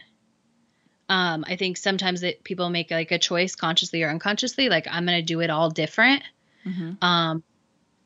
Um, 1.09 1.45
I 1.47 1.57
think 1.57 1.77
sometimes 1.77 2.23
that 2.23 2.45
people 2.45 2.71
make 2.71 2.91
like 2.91 3.11
a 3.11 3.19
choice 3.19 3.57
consciously 3.57 4.03
or 4.03 4.11
unconsciously, 4.11 4.69
like 4.69 4.87
I'm 4.91 5.05
gonna 5.05 5.23
do 5.23 5.41
it 5.41 5.51
all 5.51 5.71
different. 5.71 6.23
Um, 7.05 7.43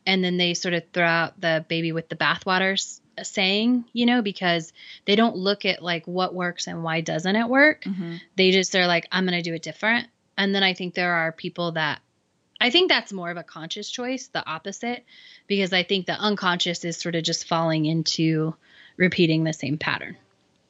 and 0.07 0.25
then 0.25 0.37
they 0.37 0.55
sort 0.55 0.75
of 0.75 0.85
throw 0.93 1.07
out 1.07 1.41
the 1.41 1.65
baby 1.69 1.93
with 1.93 2.09
the 2.09 2.17
bathwaters 2.17 3.01
saying, 3.27 3.85
you 3.93 4.07
know, 4.07 4.23
because 4.23 4.73
they 5.05 5.17
don't 5.17 5.37
look 5.37 5.65
at 5.65 5.83
like 5.83 6.07
what 6.07 6.35
works 6.35 6.67
and 6.67 6.83
why 6.83 7.01
doesn't 7.01 7.37
it 7.37 7.49
work. 7.49 7.85
Mm-hmm. 7.85 8.17
They 8.37 8.51
just 8.51 8.75
are 8.75 8.87
like, 8.87 9.07
I'm 9.11 9.25
gonna 9.25 9.43
do 9.43 9.55
it 9.55 9.63
different. 9.63 10.09
And 10.37 10.55
then 10.55 10.63
I 10.63 10.75
think 10.75 10.95
there 10.95 11.13
are 11.13 11.33
people 11.33 11.73
that 11.73 12.01
I 12.61 12.71
think 12.71 12.89
that's 12.89 13.13
more 13.13 13.31
of 13.31 13.37
a 13.37 13.43
conscious 13.43 13.89
choice, 13.89 14.29
the 14.29 14.45
opposite, 14.45 15.05
because 15.47 15.73
I 15.73 15.85
think 15.85 16.07
the 16.07 16.15
unconscious 16.15 16.85
is 16.85 16.97
sort 16.97 17.15
of 17.15 17.23
just 17.23 17.47
falling 17.47 17.87
into 17.87 18.55
repeating 18.97 19.45
the 19.45 19.53
same 19.53 19.79
pattern. 19.79 20.17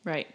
Right. 0.04 0.26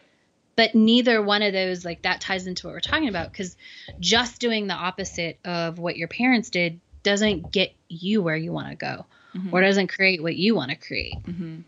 But 0.56 0.76
neither 0.76 1.22
one 1.22 1.42
of 1.42 1.54
those, 1.54 1.86
like 1.86 2.04
that 2.04 2.22
ties 2.22 2.48
into 2.48 2.68
what 2.68 2.74
we're 2.74 2.80
talking 2.80 3.10
about, 3.10 3.32
because 3.32 3.56
just 4.00 4.40
doing 4.40 4.68
the 4.68 4.74
opposite 4.74 5.40
of 5.46 5.80
what 5.80 5.98
your 5.98 6.08
parents 6.08 6.50
did 6.50 6.80
doesn't 7.04 7.52
get 7.52 7.74
you 7.90 8.22
where 8.22 8.36
you 8.36 8.52
want 8.52 8.70
to 8.70 8.76
go 8.76 9.06
mm-hmm. 9.36 9.54
or 9.54 9.62
doesn't 9.62 9.88
create 9.88 10.22
what 10.22 10.36
you 10.36 10.56
want 10.56 10.72
to 10.72 10.78
create. 10.78 11.22
Mm-hmm. 11.24 11.62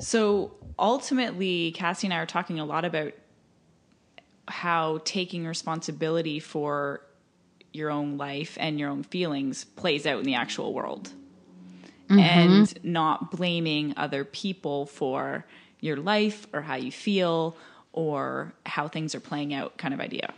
So 0.00 0.52
ultimately, 0.78 1.72
Cassie 1.72 2.06
and 2.06 2.14
I 2.14 2.18
are 2.18 2.26
talking 2.26 2.60
a 2.60 2.64
lot 2.64 2.84
about 2.84 3.12
how 4.46 5.00
taking 5.04 5.46
responsibility 5.46 6.40
for 6.40 7.02
your 7.72 7.90
own 7.90 8.16
life 8.16 8.56
and 8.58 8.78
your 8.78 8.88
own 8.90 9.02
feelings 9.02 9.64
plays 9.64 10.06
out 10.06 10.18
in 10.18 10.24
the 10.24 10.34
actual 10.34 10.72
world. 10.72 11.10
Mm-hmm. 12.08 12.18
And 12.18 12.84
not 12.84 13.30
blaming 13.30 13.92
other 13.98 14.24
people 14.24 14.86
for 14.86 15.44
your 15.80 15.96
life 15.96 16.46
or 16.54 16.62
how 16.62 16.76
you 16.76 16.90
feel 16.90 17.54
or 17.92 18.54
how 18.64 18.88
things 18.88 19.14
are 19.14 19.20
playing 19.20 19.52
out 19.52 19.76
kind 19.76 19.92
of 19.92 20.00
idea. 20.00 20.32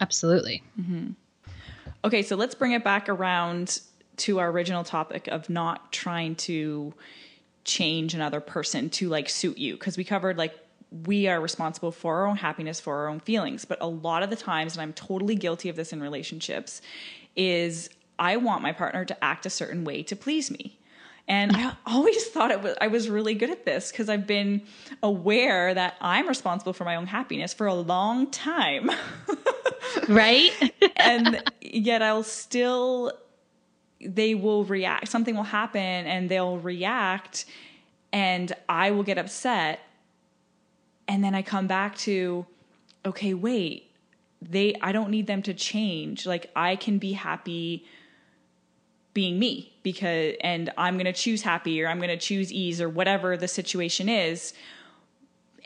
Absolutely. 0.00 0.62
Mm-hmm. 0.78 1.12
Okay, 2.04 2.22
so 2.22 2.36
let's 2.36 2.54
bring 2.54 2.72
it 2.72 2.84
back 2.84 3.08
around 3.08 3.80
to 4.18 4.38
our 4.40 4.50
original 4.50 4.84
topic 4.84 5.26
of 5.28 5.48
not 5.48 5.90
trying 5.92 6.34
to 6.36 6.92
change 7.68 8.14
another 8.14 8.40
person 8.40 8.90
to 8.90 9.08
like 9.08 9.28
suit 9.28 9.58
you 9.58 9.74
because 9.74 9.96
we 9.96 10.04
covered 10.04 10.38
like 10.38 10.54
we 11.04 11.28
are 11.28 11.40
responsible 11.40 11.92
for 11.92 12.16
our 12.16 12.26
own 12.26 12.36
happiness 12.36 12.80
for 12.80 12.96
our 12.96 13.08
own 13.08 13.20
feelings 13.20 13.64
but 13.64 13.76
a 13.80 13.86
lot 13.86 14.22
of 14.22 14.30
the 14.30 14.36
times 14.36 14.74
and 14.74 14.82
I'm 14.82 14.94
totally 14.94 15.34
guilty 15.34 15.68
of 15.68 15.76
this 15.76 15.92
in 15.92 16.00
relationships 16.00 16.80
is 17.36 17.90
I 18.18 18.36
want 18.36 18.62
my 18.62 18.72
partner 18.72 19.04
to 19.04 19.24
act 19.24 19.46
a 19.46 19.50
certain 19.50 19.84
way 19.84 20.02
to 20.04 20.16
please 20.16 20.50
me. 20.50 20.78
And 21.28 21.54
I 21.54 21.76
always 21.86 22.26
thought 22.28 22.50
it 22.50 22.62
was 22.62 22.76
I 22.80 22.88
was 22.88 23.08
really 23.08 23.34
good 23.34 23.50
at 23.50 23.64
this 23.64 23.90
because 23.90 24.08
I've 24.08 24.26
been 24.26 24.62
aware 25.02 25.72
that 25.72 25.94
I'm 26.00 26.28
responsible 26.28 26.72
for 26.72 26.84
my 26.84 26.96
own 26.96 27.06
happiness 27.06 27.54
for 27.54 27.66
a 27.66 27.74
long 27.74 28.30
time. 28.30 28.90
Right? 30.06 30.52
and 30.96 31.42
yet 31.60 32.02
I'll 32.02 32.22
still 32.22 33.12
they 34.00 34.34
will 34.34 34.64
react 34.64 35.08
something 35.08 35.34
will 35.34 35.42
happen 35.42 35.80
and 35.80 36.28
they'll 36.28 36.58
react 36.58 37.46
and 38.12 38.52
I 38.68 38.90
will 38.92 39.02
get 39.02 39.18
upset. 39.18 39.80
And 41.06 41.24
then 41.24 41.34
I 41.34 41.42
come 41.42 41.66
back 41.66 41.96
to 41.98 42.46
okay 43.04 43.34
wait 43.34 43.88
they 44.40 44.74
I 44.80 44.92
don't 44.92 45.10
need 45.10 45.26
them 45.26 45.42
to 45.42 45.54
change. 45.54 46.26
Like 46.26 46.50
I 46.54 46.76
can 46.76 46.98
be 46.98 47.12
happy 47.12 47.84
being 49.14 49.38
me 49.38 49.72
because 49.82 50.34
and 50.40 50.70
I'm 50.76 50.94
going 50.94 51.06
to 51.06 51.12
choose 51.12 51.42
happy 51.42 51.82
or 51.82 51.88
I'm 51.88 51.98
going 51.98 52.10
to 52.10 52.16
choose 52.16 52.52
ease 52.52 52.80
or 52.80 52.88
whatever 52.88 53.36
the 53.36 53.48
situation 53.48 54.08
is. 54.08 54.52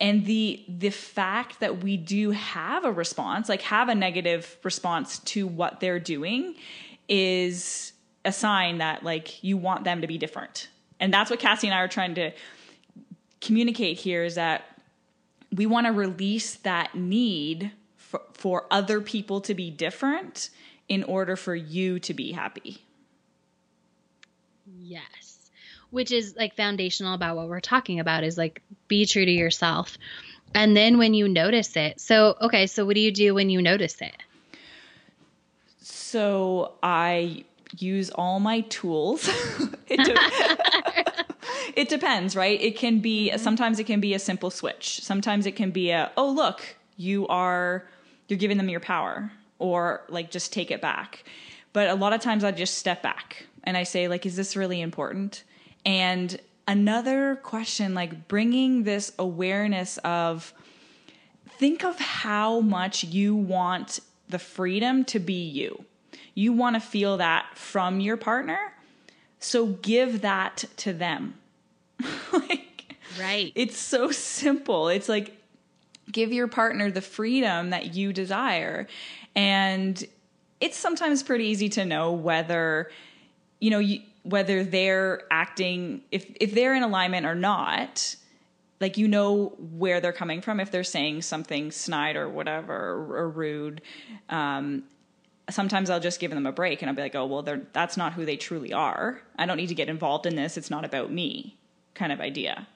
And 0.01 0.25
the 0.25 0.65
the 0.69 0.91
fact 0.91 1.61
that 1.61 1.83
we 1.83 1.97
do 1.97 2.31
have 2.31 2.85
a 2.85 2.93
response 2.93 3.49
like 3.49 3.63
have 3.63 3.89
a 3.89 3.95
negative 3.95 4.57
response 4.63 5.19
to 5.21 5.47
what 5.47 5.81
they're 5.81 6.01
doing 6.01 6.55
is 7.09 7.92
a 8.25 8.33
sign 8.33 8.79
that 8.79 9.03
like 9.03 9.43
you 9.43 9.57
want 9.57 9.85
them 9.85 10.01
to 10.01 10.07
be 10.07 10.19
different 10.19 10.69
and 11.01 11.13
that's 11.13 11.31
what 11.31 11.39
cassie 11.39 11.67
and 11.67 11.75
i 11.75 11.79
are 11.79 11.89
trying 11.89 12.15
to 12.15 12.31
communicate 13.41 13.99
here 13.99 14.25
is 14.25 14.37
that 14.37 14.65
we 15.53 15.67
want 15.67 15.87
to 15.87 15.93
release 15.93 16.55
that 16.57 16.95
need 16.95 17.73
for, 17.97 18.23
for 18.33 18.67
other 18.71 19.01
people 19.01 19.41
to 19.41 19.55
be 19.55 19.71
different 19.71 20.51
in 20.89 21.03
order 21.05 21.37
for 21.37 21.55
you 21.55 21.99
to 21.99 22.15
be 22.15 22.33
happy 22.33 22.83
Yes. 24.83 25.51
Which 25.91 26.13
is 26.13 26.35
like 26.37 26.57
foundational 26.57 27.15
about 27.15 27.37
what 27.37 27.49
we're 27.49 27.61
talking 27.61 28.01
about 28.01 28.25
is 28.25 28.39
like 28.39 28.63
be 28.89 29.07
true 29.07 29.25
to 29.25 29.31
yourself. 29.31 29.99
And 30.55 30.77
then 30.77 30.99
when 30.99 31.15
you 31.15 31.29
notice 31.29 31.77
it. 31.77 32.01
So, 32.01 32.37
okay, 32.41 32.67
so 32.67 32.85
what 32.85 32.95
do 32.95 33.01
you 33.01 33.13
do 33.13 33.35
when 33.35 33.51
you 33.51 33.63
notice 33.63 34.01
it? 34.01 34.17
So 35.81 36.75
I 36.83 37.45
use 37.79 38.11
all 38.11 38.41
my 38.41 38.61
tools. 38.63 39.29
it, 39.89 40.05
de- 40.05 41.25
it 41.81 41.89
depends, 41.89 42.37
right? 42.37 42.61
It 42.61 42.77
can 42.77 43.01
be 43.01 43.31
mm-hmm. 43.31 43.43
sometimes 43.43 43.79
it 43.79 43.85
can 43.85 44.01
be 44.01 44.15
a 44.15 44.19
simple 44.19 44.51
switch. 44.51 45.01
Sometimes 45.03 45.47
it 45.47 45.53
can 45.53 45.71
be 45.71 45.91
a 45.91 46.11
oh 46.17 46.31
look, 46.31 46.77
you 46.97 47.27
are 47.29 47.87
you're 48.29 48.39
giving 48.39 48.57
them 48.57 48.69
your 48.69 48.81
power 48.81 49.31
or 49.59 50.03
like 50.09 50.31
just 50.31 50.53
take 50.53 50.71
it 50.71 50.81
back. 50.81 51.25
But 51.73 51.89
a 51.89 51.95
lot 51.95 52.13
of 52.13 52.21
times 52.21 52.45
I 52.45 52.51
just 52.51 52.79
step 52.79 53.03
back 53.03 53.47
and 53.65 53.77
I 53.77 53.85
say 53.85 54.09
like 54.09 54.27
is 54.27 54.37
this 54.37 54.57
really 54.57 54.81
important? 54.81 55.45
And 55.85 56.39
another 56.69 57.37
question 57.43 57.95
like 57.95 58.29
bringing 58.29 58.85
this 58.85 59.13
awareness 59.19 59.99
of 59.99 60.53
think 61.59 61.85
of 61.85 61.99
how 61.99 62.61
much 62.61 63.05
you 63.05 63.35
want 63.35 64.01
the 64.29 64.39
freedom 64.39 65.05
to 65.05 65.19
be 65.19 65.45
you. 65.45 65.85
You 66.35 66.53
want 66.53 66.77
to 66.77 66.81
feel 66.81 67.19
that 67.19 67.47
from 67.55 68.01
your 68.01 68.17
partner. 68.17 68.59
So 69.39 69.67
give 69.67 70.23
that 70.23 70.65
to 70.79 70.93
them. 70.93 71.35
like 72.33 72.97
Right. 73.21 73.53
it's 73.55 73.77
so 73.77 74.11
simple. 74.11 74.89
It's 74.89 75.09
like 75.09 75.37
give 76.11 76.33
your 76.33 76.49
partner 76.49 76.91
the 76.91 77.01
freedom 77.01 77.71
that 77.71 77.95
you 77.95 78.13
desire. 78.13 78.87
And 79.35 80.03
it's 80.61 80.77
sometimes 80.77 81.23
pretty 81.23 81.45
easy 81.47 81.69
to 81.71 81.85
know 81.85 82.13
whether 82.13 82.91
you 83.61 83.71
know 83.71 83.79
you, 83.81 84.01
whether 84.23 84.63
they're 84.65 85.23
acting 85.31 86.03
if 86.11 86.31
if 86.41 86.55
they're 86.55 86.75
in 86.75 86.83
alignment 86.83 87.27
or 87.27 87.35
not 87.35 88.15
like 88.81 88.97
you 88.97 89.09
know 89.09 89.53
where 89.77 90.01
they're 90.01 90.13
coming 90.13 90.41
from 90.41 90.61
if 90.61 90.71
they're 90.71 90.85
saying 90.85 91.23
something 91.23 91.71
snide 91.71 92.17
or 92.17 92.29
whatever 92.29 92.75
or, 92.75 93.17
or 93.23 93.29
rude 93.29 93.81
um, 94.29 94.83
sometimes 95.53 95.91
i'll 95.91 96.01
just 96.01 96.21
give 96.21 96.31
them 96.31 96.47
a 96.47 96.53
break 96.53 96.83
and 96.83 96.89
i'll 96.89 96.95
be 96.95 97.03
like 97.03 97.15
oh 97.15 97.27
well 97.27 97.43
they're 97.43 97.63
that's 97.73 97.97
not 97.97 98.13
who 98.13 98.25
they 98.25 98.37
truly 98.37 98.73
are. 98.73 99.21
I 99.39 99.47
don't 99.47 99.57
need 99.57 99.69
to 99.69 99.75
get 99.75 99.89
involved 99.89 100.27
in 100.27 100.37
this. 100.37 100.57
It's 100.57 100.71
not 100.71 100.85
about 100.85 101.11
me 101.13 101.57
kind 101.95 102.13
of 102.13 102.21
idea. 102.21 102.67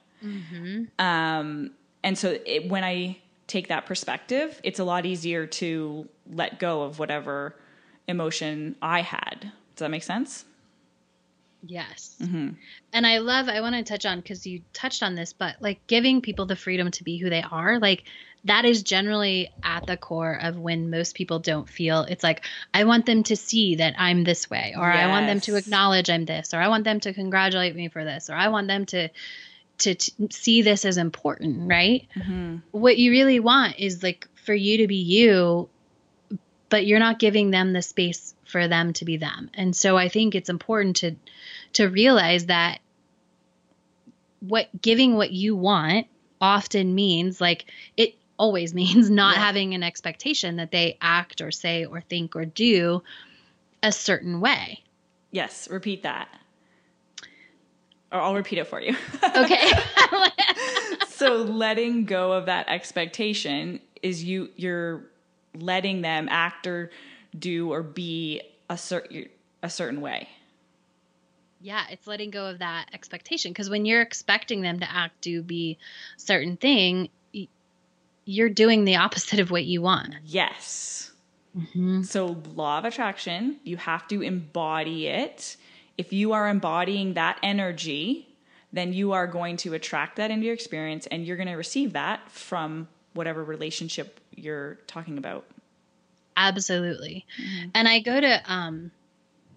Um, 0.99 1.71
and 2.03 2.17
so 2.17 2.37
it, 2.45 2.69
when 2.69 2.83
i 2.83 3.17
take 3.45 3.69
that 3.69 3.85
perspective 3.85 4.59
it's 4.63 4.79
a 4.79 4.83
lot 4.83 5.05
easier 5.05 5.47
to 5.47 6.07
let 6.33 6.59
go 6.59 6.81
of 6.81 6.99
whatever 6.99 7.55
emotion 8.07 8.75
i 8.81 9.01
had. 9.01 9.51
Does 9.75 9.79
that 9.79 9.91
make 9.91 10.03
sense? 10.03 10.45
Yes. 11.63 12.15
Mm-hmm. 12.21 12.49
And 12.93 13.07
I 13.07 13.17
love, 13.19 13.49
I 13.49 13.61
want 13.61 13.75
to 13.75 13.83
touch 13.83 14.05
on 14.05 14.19
because 14.19 14.45
you 14.45 14.61
touched 14.73 15.03
on 15.03 15.15
this, 15.15 15.33
but 15.33 15.55
like 15.59 15.85
giving 15.87 16.21
people 16.21 16.45
the 16.45 16.55
freedom 16.55 16.91
to 16.91 17.03
be 17.03 17.17
who 17.17 17.29
they 17.29 17.43
are, 17.43 17.79
like 17.79 18.03
that 18.47 18.65
is 18.65 18.83
generally 18.83 19.51
at 19.63 19.85
the 19.85 19.95
core 19.95 20.37
of 20.41 20.57
when 20.57 20.89
most 20.89 21.15
people 21.15 21.39
don't 21.39 21.69
feel 21.69 22.01
it's 22.01 22.23
like, 22.23 22.43
I 22.73 22.83
want 22.83 23.05
them 23.05 23.23
to 23.23 23.35
see 23.35 23.75
that 23.75 23.95
I'm 23.97 24.23
this 24.23 24.49
way, 24.49 24.73
or 24.77 24.83
I 24.83 25.07
want 25.07 25.27
them 25.27 25.39
to 25.41 25.55
acknowledge 25.55 26.09
I'm 26.09 26.25
this, 26.25 26.53
or 26.53 26.57
I 26.57 26.67
want 26.67 26.83
them 26.83 26.99
to 27.01 27.13
congratulate 27.13 27.75
me 27.75 27.87
for 27.87 28.03
this, 28.03 28.29
or 28.29 28.33
I 28.33 28.49
want 28.49 28.67
them 28.67 28.85
to. 28.87 29.09
To 29.81 29.93
t- 29.93 30.11
see 30.31 30.63
this 30.63 30.85
as 30.85 30.97
important, 30.97 31.69
right? 31.69 32.07
Mm-hmm. 32.15 32.55
What 32.71 32.97
you 32.97 33.11
really 33.11 33.39
want 33.39 33.77
is 33.77 34.01
like 34.01 34.27
for 34.43 34.55
you 34.55 34.79
to 34.79 34.87
be 34.87 34.95
you, 34.95 35.69
but 36.69 36.87
you're 36.87 36.97
not 36.97 37.19
giving 37.19 37.51
them 37.51 37.73
the 37.73 37.83
space 37.83 38.33
for 38.47 38.67
them 38.67 38.93
to 38.93 39.05
be 39.05 39.17
them. 39.17 39.51
And 39.53 39.75
so 39.75 39.95
I 39.95 40.09
think 40.09 40.33
it's 40.33 40.49
important 40.49 40.95
to 40.95 41.15
to 41.73 41.89
realize 41.89 42.47
that 42.47 42.79
what 44.39 44.69
giving 44.81 45.15
what 45.15 45.29
you 45.31 45.55
want 45.55 46.07
often 46.41 46.95
means 46.95 47.39
like 47.39 47.65
it 47.95 48.15
always 48.37 48.73
means 48.81 49.09
not 49.09 49.35
Yeah. 49.35 49.43
having 49.43 49.73
an 49.73 49.83
expectation 49.83 50.57
that 50.57 50.71
they 50.71 50.97
act 51.01 51.41
or 51.41 51.51
say 51.51 51.85
or 51.85 52.01
think 52.01 52.35
or 52.35 52.45
do 52.45 53.03
a 53.83 53.91
certain 53.91 54.39
way. 54.39 54.83
Yes, 55.31 55.67
repeat 55.69 56.03
that. 56.03 56.29
Or 58.11 58.21
I'll 58.21 58.35
repeat 58.35 58.59
it 58.59 58.67
for 58.67 58.79
you. 58.81 58.95
Okay. 59.35 59.71
so 61.09 61.35
letting 61.37 62.05
go 62.05 62.31
of 62.31 62.45
that 62.45 62.67
expectation 62.69 63.79
is 64.01 64.23
you 64.23 64.49
you're 64.55 65.03
letting 65.55 66.01
them 66.01 66.27
act 66.31 66.65
or 66.67 66.89
do 67.37 67.71
or 67.71 67.83
be 67.83 68.41
a 68.69 68.77
certain 68.77 69.27
a 69.61 69.69
certain 69.69 70.01
way. 70.01 70.29
yeah, 71.59 71.85
it's 71.89 72.07
letting 72.07 72.29
go 72.29 72.45
of 72.47 72.59
that 72.59 72.87
expectation 72.93 73.51
because 73.51 73.69
when 73.69 73.85
you're 73.85 74.01
expecting 74.01 74.61
them 74.61 74.79
to 74.79 74.89
act, 74.91 75.19
do, 75.21 75.41
be 75.41 75.77
certain 76.15 76.55
thing, 76.55 77.09
you're 78.27 78.49
doing 78.49 78.83
the 78.83 78.97
opposite 78.97 79.39
of 79.39 79.49
what 79.49 79.63
you 79.63 79.81
want. 79.81 80.13
Yes. 80.25 81.11
Mm-hmm. 81.57 82.03
So 82.03 82.37
law 82.53 82.77
of 82.77 82.85
attraction, 82.85 83.57
you 83.63 83.77
have 83.77 84.07
to 84.09 84.21
embody 84.21 85.07
it. 85.07 85.55
If 85.97 86.11
you 86.11 86.33
are 86.33 86.47
embodying 86.47 87.13
that 87.13 87.39
energy, 87.41 88.27
then 88.73 88.91
you 88.91 89.13
are 89.13 89.27
going 89.27 89.57
to 89.57 89.73
attract 89.73 90.17
that 90.17 90.29
into 90.29 90.45
your 90.45 90.53
experience 90.53 91.07
and 91.07 91.25
you're 91.25 91.37
going 91.37 91.47
to 91.47 91.55
receive 91.55 91.93
that 91.93 92.29
from 92.29 92.89
whatever 93.13 93.43
relationship 93.43 94.19
you're 94.35 94.75
talking 94.87 95.17
about. 95.17 95.45
Absolutely. 96.35 97.25
And 97.73 97.87
I 97.87 97.99
go 97.99 98.19
to 98.19 98.41
um 98.45 98.91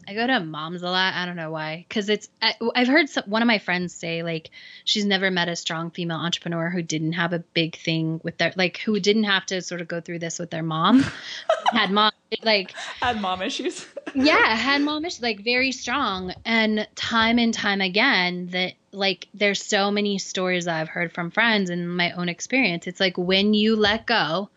I 0.09 0.15
go 0.15 0.27
to 0.27 0.41
moms 0.41 0.83
a 0.83 0.91
lot. 0.91 1.15
I 1.15 1.27
don't 1.27 1.37
know 1.37 1.51
why 1.51 1.87
cuz 1.89 2.09
it's 2.09 2.29
I, 2.41 2.55
I've 2.75 2.89
heard 2.89 3.09
some, 3.09 3.25
one 3.25 3.43
of 3.43 3.47
my 3.47 3.59
friends 3.59 3.95
say 3.95 4.23
like 4.23 4.51
she's 4.85 5.05
never 5.05 5.31
met 5.31 5.49
a 5.49 5.57
strong 5.57 5.91
female 5.91 6.19
entrepreneur 6.19 6.71
who 6.71 6.83
didn't 6.83 7.13
have 7.13 7.33
a 7.33 7.39
big 7.39 7.77
thing 7.77 8.21
with 8.23 8.39
their 8.39 8.53
like 8.57 8.79
who 8.79 8.99
didn't 9.01 9.25
have 9.25 9.47
to 9.47 9.63
sort 9.63 9.81
of 9.81 9.89
go 9.89 10.01
through 10.01 10.19
this 10.19 10.39
with 10.39 10.51
their 10.51 10.63
mom. 10.63 11.05
had 11.73 11.91
mom 11.91 12.13
like 12.43 12.73
Had 13.01 13.21
mom 13.21 13.43
issues. 13.43 13.87
yeah, 14.15 14.55
had 14.55 14.83
mom 14.83 15.05
issues 15.05 15.23
like 15.23 15.41
very 15.41 15.73
strong 15.73 16.35
and 16.45 16.87
time 16.95 17.39
and 17.39 17.53
time 17.53 17.81
again 17.81 18.49
that 18.49 18.75
like 18.93 19.29
there's 19.35 19.63
so 19.63 19.91
many 19.91 20.19
stories 20.19 20.67
I've 20.67 20.89
heard 20.89 21.13
from 21.13 21.31
friends 21.31 21.71
and 21.71 21.97
my 21.97 22.13
own 22.13 22.29
experience. 22.29 22.87
It's 22.87 23.01
like 23.01 23.17
when 23.17 23.55
you 23.55 23.77
let 23.77 24.07
go 24.07 24.51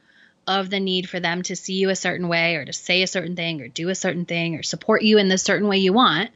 of 0.48 0.70
the 0.70 0.80
need 0.80 1.10
for 1.10 1.20
them 1.20 1.42
to 1.44 1.56
see 1.56 1.76
you 1.76 1.90
a 1.90 1.96
certain 1.96 2.28
way 2.28 2.56
or 2.56 2.66
to 2.66 2.74
say 2.74 3.02
a 3.02 3.08
certain 3.08 3.36
thing 3.36 3.62
or 3.62 3.68
do 3.68 3.90
a 3.90 3.96
certain 3.96 4.26
thing 4.26 4.56
or 4.56 4.64
support 4.64 5.02
you 5.02 5.18
in 5.18 5.30
the 5.30 5.38
certain 5.38 5.68
way 5.68 5.78
you 5.78 5.94
want, 5.94 6.32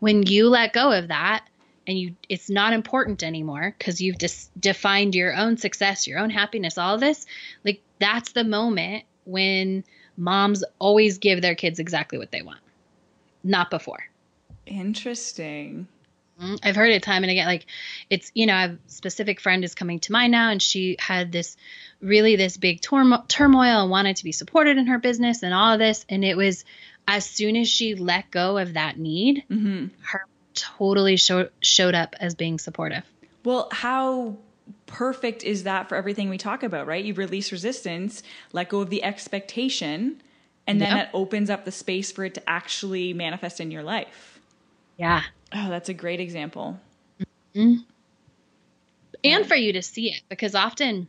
when 0.00 0.22
you 0.22 0.48
let 0.48 0.72
go 0.72 0.92
of 0.92 1.08
that 1.08 1.44
and 1.86 1.98
you 1.98 2.14
it's 2.28 2.50
not 2.50 2.72
important 2.72 3.22
anymore 3.22 3.74
because 3.78 4.00
you've 4.00 4.18
just 4.18 4.50
defined 4.60 5.14
your 5.14 5.34
own 5.34 5.56
success, 5.56 6.06
your 6.06 6.18
own 6.18 6.30
happiness, 6.30 6.78
all 6.78 6.98
this, 6.98 7.26
like 7.64 7.80
that's 7.98 8.32
the 8.32 8.44
moment 8.44 9.04
when 9.24 9.84
moms 10.16 10.64
always 10.78 11.18
give 11.18 11.42
their 11.42 11.54
kids 11.54 11.78
exactly 11.78 12.18
what 12.18 12.30
they 12.30 12.42
want. 12.42 12.60
Not 13.44 13.70
before. 13.70 14.04
Interesting. 14.66 15.86
Mm, 16.40 16.58
I've 16.62 16.76
heard 16.76 16.90
it 16.90 17.02
time 17.02 17.22
and 17.24 17.30
again. 17.30 17.46
Like 17.46 17.66
it's, 18.10 18.30
you 18.34 18.46
know, 18.46 18.54
a 18.54 18.78
specific 18.88 19.40
friend 19.40 19.64
is 19.64 19.74
coming 19.74 20.00
to 20.00 20.12
mind 20.12 20.32
now 20.32 20.50
and 20.50 20.60
she 20.60 20.96
had 20.98 21.32
this 21.32 21.56
really 22.00 22.36
this 22.36 22.56
big 22.56 22.80
turmo- 22.80 23.26
turmoil 23.28 23.82
and 23.82 23.90
wanted 23.90 24.16
to 24.16 24.24
be 24.24 24.32
supported 24.32 24.76
in 24.76 24.86
her 24.86 24.98
business 24.98 25.42
and 25.42 25.54
all 25.54 25.72
of 25.72 25.78
this. 25.78 26.04
And 26.08 26.24
it 26.24 26.36
was 26.36 26.64
as 27.08 27.24
soon 27.24 27.56
as 27.56 27.68
she 27.68 27.94
let 27.94 28.30
go 28.30 28.58
of 28.58 28.74
that 28.74 28.98
need, 28.98 29.44
hmm 29.48 29.86
her 30.02 30.24
totally 30.54 31.16
show- 31.16 31.48
showed 31.62 31.94
up 31.94 32.14
as 32.18 32.34
being 32.34 32.58
supportive. 32.58 33.04
Well, 33.44 33.68
how 33.72 34.36
perfect 34.86 35.44
is 35.44 35.64
that 35.64 35.88
for 35.88 35.96
everything 35.96 36.28
we 36.28 36.38
talk 36.38 36.62
about, 36.62 36.86
right? 36.86 37.04
You 37.04 37.14
release 37.14 37.52
resistance, 37.52 38.22
let 38.52 38.68
go 38.68 38.80
of 38.80 38.90
the 38.90 39.04
expectation, 39.04 40.20
and 40.66 40.80
then 40.80 40.96
Yep. 40.96 41.06
it 41.06 41.10
opens 41.14 41.50
up 41.50 41.64
the 41.64 41.72
space 41.72 42.10
for 42.10 42.24
it 42.24 42.34
to 42.34 42.50
actually 42.50 43.12
manifest 43.12 43.60
in 43.60 43.70
your 43.70 43.82
life. 43.82 44.40
Yeah. 44.96 45.22
Oh, 45.54 45.68
that's 45.70 45.88
a 45.88 45.94
great 45.94 46.20
example. 46.20 46.78
and 47.54 49.46
for 49.46 49.54
you 49.54 49.72
to 49.72 49.82
see 49.82 50.10
it 50.10 50.22
because 50.28 50.54
often 50.54 51.08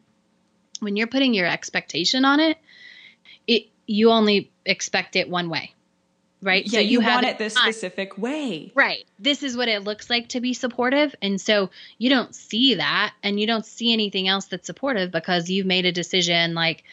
when 0.79 0.95
you're 0.95 1.07
putting 1.07 1.33
your 1.33 1.47
expectation 1.47 2.23
on 2.23 2.39
it 2.39 2.57
it 3.47 3.67
you 3.85 4.11
only 4.11 4.49
expect 4.65 5.15
it 5.15 5.29
one 5.29 5.49
way 5.49 5.73
right? 6.41 6.65
Yeah, 6.65 6.81
you, 6.81 6.99
have 6.99 7.23
want 7.23 7.25
it 7.25 7.37
this 7.37 7.55
specific 7.55 8.17
way. 8.17 8.71
right. 8.75 9.05
This 9.19 9.43
is 9.43 9.57
what 9.57 9.67
it 9.67 9.83
looks 9.83 10.09
like 10.09 10.29
to 10.29 10.41
be 10.41 10.53
supportive 10.53 11.15
and 11.21 11.39
so 11.41 11.69
you 11.97 12.09
don't 12.09 12.33
see 12.33 12.75
that 12.75 13.13
and 13.23 13.39
you 13.39 13.47
don't 13.47 13.65
see 13.65 13.91
anything 13.93 14.27
else 14.27 14.45
that's 14.45 14.67
supportive 14.67 15.11
because 15.11 15.49
you've 15.49 15.65
made 15.65 15.85
a 15.85 15.91
decision 15.91 16.53
like 16.53 16.83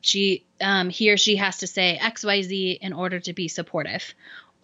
she 0.00 0.44
um, 0.60 0.90
he 0.90 1.10
or 1.10 1.16
she 1.16 1.36
has 1.36 1.58
to 1.58 1.66
say 1.66 1.98
xyz 2.00 2.78
in 2.78 2.92
order 2.92 3.18
to 3.18 3.32
be 3.32 3.48
supportive 3.48 4.14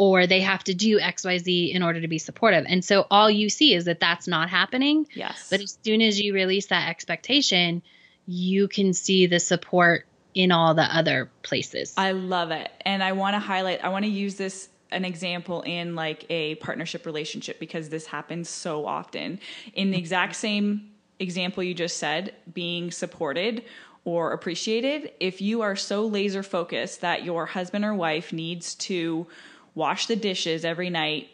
or 0.01 0.27
they 0.27 0.41
have 0.41 0.65
to 0.65 0.73
do 0.73 0.99
xyz 0.99 1.71
in 1.75 1.83
order 1.83 2.01
to 2.01 2.09
be 2.09 2.19
supportive 2.19 2.65
and 2.67 2.83
so 2.83 3.07
all 3.11 3.31
you 3.31 3.51
see 3.51 3.75
is 3.75 3.85
that 3.85 4.01
that's 4.01 4.27
not 4.27 4.49
happening 4.49 5.07
Yes. 5.15 5.49
but 5.51 5.61
as 5.61 5.77
soon 5.85 6.01
as 6.01 6.19
you 6.19 6.33
release 6.33 6.67
that 6.67 6.89
expectation, 6.89 7.83
you 8.27 8.67
can 8.69 8.93
see 8.95 9.27
the 9.27 9.39
support 9.41 10.07
in 10.35 10.53
all 10.53 10.75
the 10.75 10.85
other 10.85 11.29
places. 11.43 11.93
I 11.97 12.13
love 12.13 12.51
it. 12.53 12.71
And 12.83 13.03
I 13.03 13.13
want 13.13 13.35
to 13.35 13.41
highlight, 13.41 13.83
I 13.85 13.89
want 13.89 14.05
to 14.05 14.11
use 14.11 14.37
this 14.37 14.69
an 14.93 15.05
example 15.05 15.63
in 15.63 15.95
like 15.97 16.25
a 16.31 16.55
partnership 16.57 17.05
relationship 17.07 17.59
because 17.59 17.89
this 17.89 18.07
happens 18.07 18.49
so 18.49 18.87
often. 18.87 19.41
In 19.75 19.91
the 19.91 19.99
exact 19.99 20.37
same 20.37 20.91
example 21.19 21.63
you 21.63 21.75
just 21.75 21.97
said, 21.97 22.35
being 22.55 22.91
supported 22.91 23.65
or 24.05 24.33
appreciated, 24.33 25.13
if 25.21 25.41
you 25.41 25.63
are 25.63 25.77
so 25.77 26.07
laser 26.07 26.43
focused 26.43 27.01
that 27.01 27.25
your 27.25 27.47
husband 27.47 27.85
or 27.85 27.95
wife 27.95 28.33
needs 28.33 28.75
to 28.77 29.27
wash 29.75 30.07
the 30.07 30.17
dishes 30.17 30.65
every 30.65 30.91
night 30.91 31.29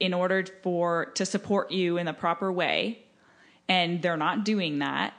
in 0.00 0.12
order 0.14 0.44
for 0.62 1.06
to 1.14 1.24
support 1.24 1.70
you 1.70 1.96
in 1.98 2.06
the 2.06 2.12
proper 2.12 2.52
way. 2.52 2.98
And 3.68 4.02
they're 4.02 4.16
not 4.16 4.44
doing 4.44 4.80
that. 4.80 5.14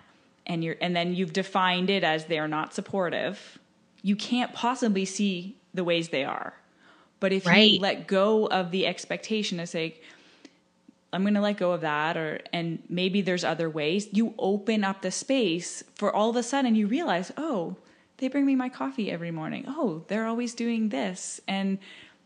And 0.46 0.64
you're 0.64 0.76
and 0.80 0.96
then 0.96 1.16
you've 1.16 1.34
defined 1.34 1.90
it 1.90 2.04
as 2.04 2.26
they're 2.26 2.48
not 2.48 2.74
supportive. 2.74 3.58
You 4.04 4.16
can't 4.16 4.54
possibly 4.54 5.06
see 5.06 5.56
the 5.74 5.84
ways 5.84 6.10
they 6.10 6.24
are. 6.24 6.54
But 7.20 7.32
if 7.34 7.46
Right. 7.46 7.72
you 7.74 7.80
let 7.80 8.08
go 8.08 8.46
of 8.48 8.72
the 8.72 8.86
expectation 8.86 9.58
to 9.58 9.66
say 9.68 9.96
i'm 11.14 11.22
going 11.22 11.34
to 11.36 11.42
let 11.42 11.56
go 11.58 11.72
of 11.72 11.82
that 11.82 12.18
or 12.18 12.42
and 12.52 12.84
maybe 12.90 13.22
there's 13.22 13.46
other 13.46 13.70
ways 13.70 14.10
you 14.12 14.34
open 14.38 14.84
up 14.84 15.02
the 15.02 15.12
space 15.12 15.82
for 15.96 16.14
all 16.14 16.30
of 16.30 16.36
a 16.36 16.44
sudden 16.44 16.76
you 16.76 16.88
realize 16.88 17.32
oh 17.38 17.78
they 18.18 18.28
bring 18.28 18.46
me 18.46 18.56
my 18.56 18.70
coffee 18.70 19.12
every 19.12 19.32
morning. 19.32 19.66
Oh 19.68 20.04
they're 20.08 20.26
always 20.26 20.54
doing 20.54 20.90
this. 20.90 21.42
And 21.48 21.80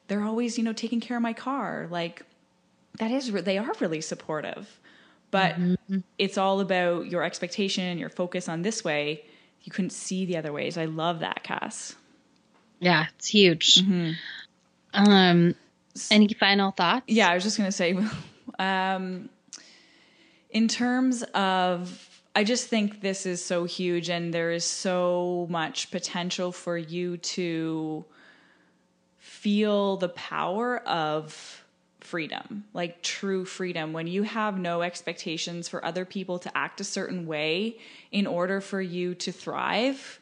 they're 0.10 0.24
always 0.24 0.58
you 0.58 0.64
know 0.64 0.74
taking 0.74 1.00
care 1.00 1.16
of 1.16 1.24
my 1.24 1.34
car. 1.34 1.88
Like 1.90 2.24
that 2.98 3.12
is 3.12 3.32
they 3.32 3.58
are 3.58 3.74
really 3.80 4.02
supportive. 4.02 4.80
But 5.32 5.58
it's 6.18 6.40
all 6.40 6.60
about 6.60 7.06
your 7.06 7.24
expectation 7.24 7.84
and 7.84 8.00
your 8.00 8.10
focus 8.10 8.50
on 8.50 8.64
this 8.64 8.84
way. 8.84 9.24
You 9.62 9.72
couldn't 9.72 9.92
see 9.92 10.26
the 10.26 10.38
other 10.38 10.52
ways. 10.52 10.76
I 10.76 10.86
love 10.86 11.20
that 11.20 11.44
cass. 11.44 11.96
Yeah, 12.80 13.06
it's 13.16 13.28
huge. 13.28 13.78
Um, 14.92 15.54
any 16.12 16.28
final 16.34 16.72
thoughts? 16.72 17.06
yeah 17.08 17.30
i 17.30 17.34
was 17.34 17.44
just 17.44 17.58
going 17.58 17.68
to 17.68 17.76
say 17.76 17.98
um 18.60 19.30
in 20.50 20.68
terms 20.68 21.24
of 21.34 22.22
i 22.36 22.44
just 22.44 22.68
think 22.68 23.02
this 23.02 23.26
is 23.26 23.44
so 23.44 23.66
huge 23.66 24.10
and 24.10 24.34
there 24.34 24.52
is 24.52 24.64
so 24.64 25.48
much 25.50 25.92
potential 25.92 26.52
for 26.52 26.78
you 26.78 27.18
to 27.18 28.06
feel 29.40 29.96
the 29.96 30.10
power 30.10 30.80
of 30.80 31.64
freedom, 32.02 32.66
like 32.74 33.02
true 33.02 33.46
freedom, 33.46 33.94
when 33.94 34.06
you 34.06 34.24
have 34.24 34.60
no 34.60 34.82
expectations 34.82 35.70
for 35.70 35.84
other 35.86 36.04
people 36.04 36.40
to 36.40 36.58
act 36.58 36.82
a 36.82 36.84
certain 36.84 37.26
way 37.26 37.78
in 38.12 38.28
order 38.28 38.60
for 38.60 38.82
you 38.82 39.16
to 39.16 39.32
thrive, 39.32 40.20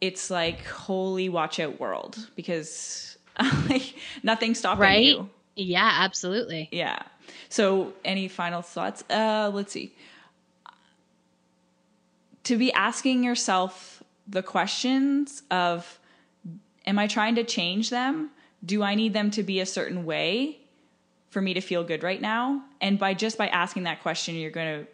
it's 0.00 0.30
like 0.30 0.64
holy 0.66 1.28
watch 1.28 1.58
out 1.58 1.80
world 1.80 2.28
because 2.36 3.16
like 3.68 3.94
nothing's 4.22 4.58
stopping 4.60 4.82
Right? 4.82 5.04
you. 5.04 5.28
Yeah, 5.56 5.90
absolutely. 5.92 6.68
Yeah. 6.70 7.02
So, 7.48 7.92
any 8.04 8.28
final 8.28 8.62
thoughts? 8.62 9.02
Uh, 9.10 9.50
let's 9.52 9.72
see. 9.72 9.94
To 12.44 12.56
be 12.56 12.72
asking 12.72 13.24
yourself 13.24 14.02
the 14.28 14.42
questions 14.42 15.42
of 15.50 15.98
am 16.86 16.98
I 16.98 17.06
trying 17.06 17.34
to 17.36 17.44
change 17.44 17.90
them? 17.90 18.30
Do 18.64 18.82
I 18.82 18.94
need 18.94 19.12
them 19.12 19.30
to 19.32 19.42
be 19.42 19.60
a 19.60 19.66
certain 19.66 20.04
way 20.04 20.58
for 21.30 21.40
me 21.40 21.54
to 21.54 21.60
feel 21.60 21.84
good 21.84 22.02
right 22.02 22.20
now? 22.20 22.62
And 22.80 22.98
by 22.98 23.14
just 23.14 23.36
by 23.36 23.48
asking 23.48 23.84
that 23.84 24.02
question, 24.02 24.34
you're 24.36 24.50
going 24.50 24.84
to 24.84 24.90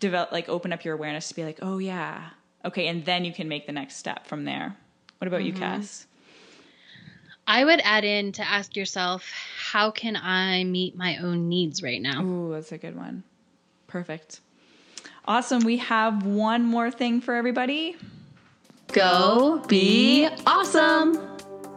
develop 0.00 0.32
like 0.32 0.48
open 0.48 0.72
up 0.72 0.84
your 0.84 0.94
awareness 0.94 1.28
to 1.28 1.34
be 1.34 1.44
like, 1.44 1.58
"Oh 1.62 1.78
yeah. 1.78 2.30
Okay, 2.64 2.88
and 2.88 3.04
then 3.04 3.24
you 3.24 3.32
can 3.32 3.48
make 3.48 3.66
the 3.66 3.72
next 3.72 3.96
step 3.96 4.26
from 4.26 4.44
there." 4.44 4.76
What 5.18 5.28
about 5.28 5.44
you, 5.44 5.52
mm-hmm. 5.52 5.62
Cass? 5.62 6.06
I 7.46 7.64
would 7.64 7.80
add 7.84 8.04
in 8.04 8.32
to 8.32 8.42
ask 8.42 8.74
yourself, 8.74 9.30
how 9.56 9.90
can 9.92 10.16
I 10.16 10.64
meet 10.64 10.96
my 10.96 11.18
own 11.18 11.48
needs 11.48 11.82
right 11.82 12.02
now? 12.02 12.22
Ooh, 12.22 12.52
that's 12.52 12.72
a 12.72 12.78
good 12.78 12.96
one. 12.96 13.22
Perfect. 13.86 14.40
Awesome. 15.26 15.62
We 15.62 15.76
have 15.78 16.24
one 16.24 16.64
more 16.64 16.90
thing 16.90 17.20
for 17.20 17.34
everybody. 17.34 17.96
Go 18.92 19.62
be 19.68 20.28
awesome! 20.46 21.35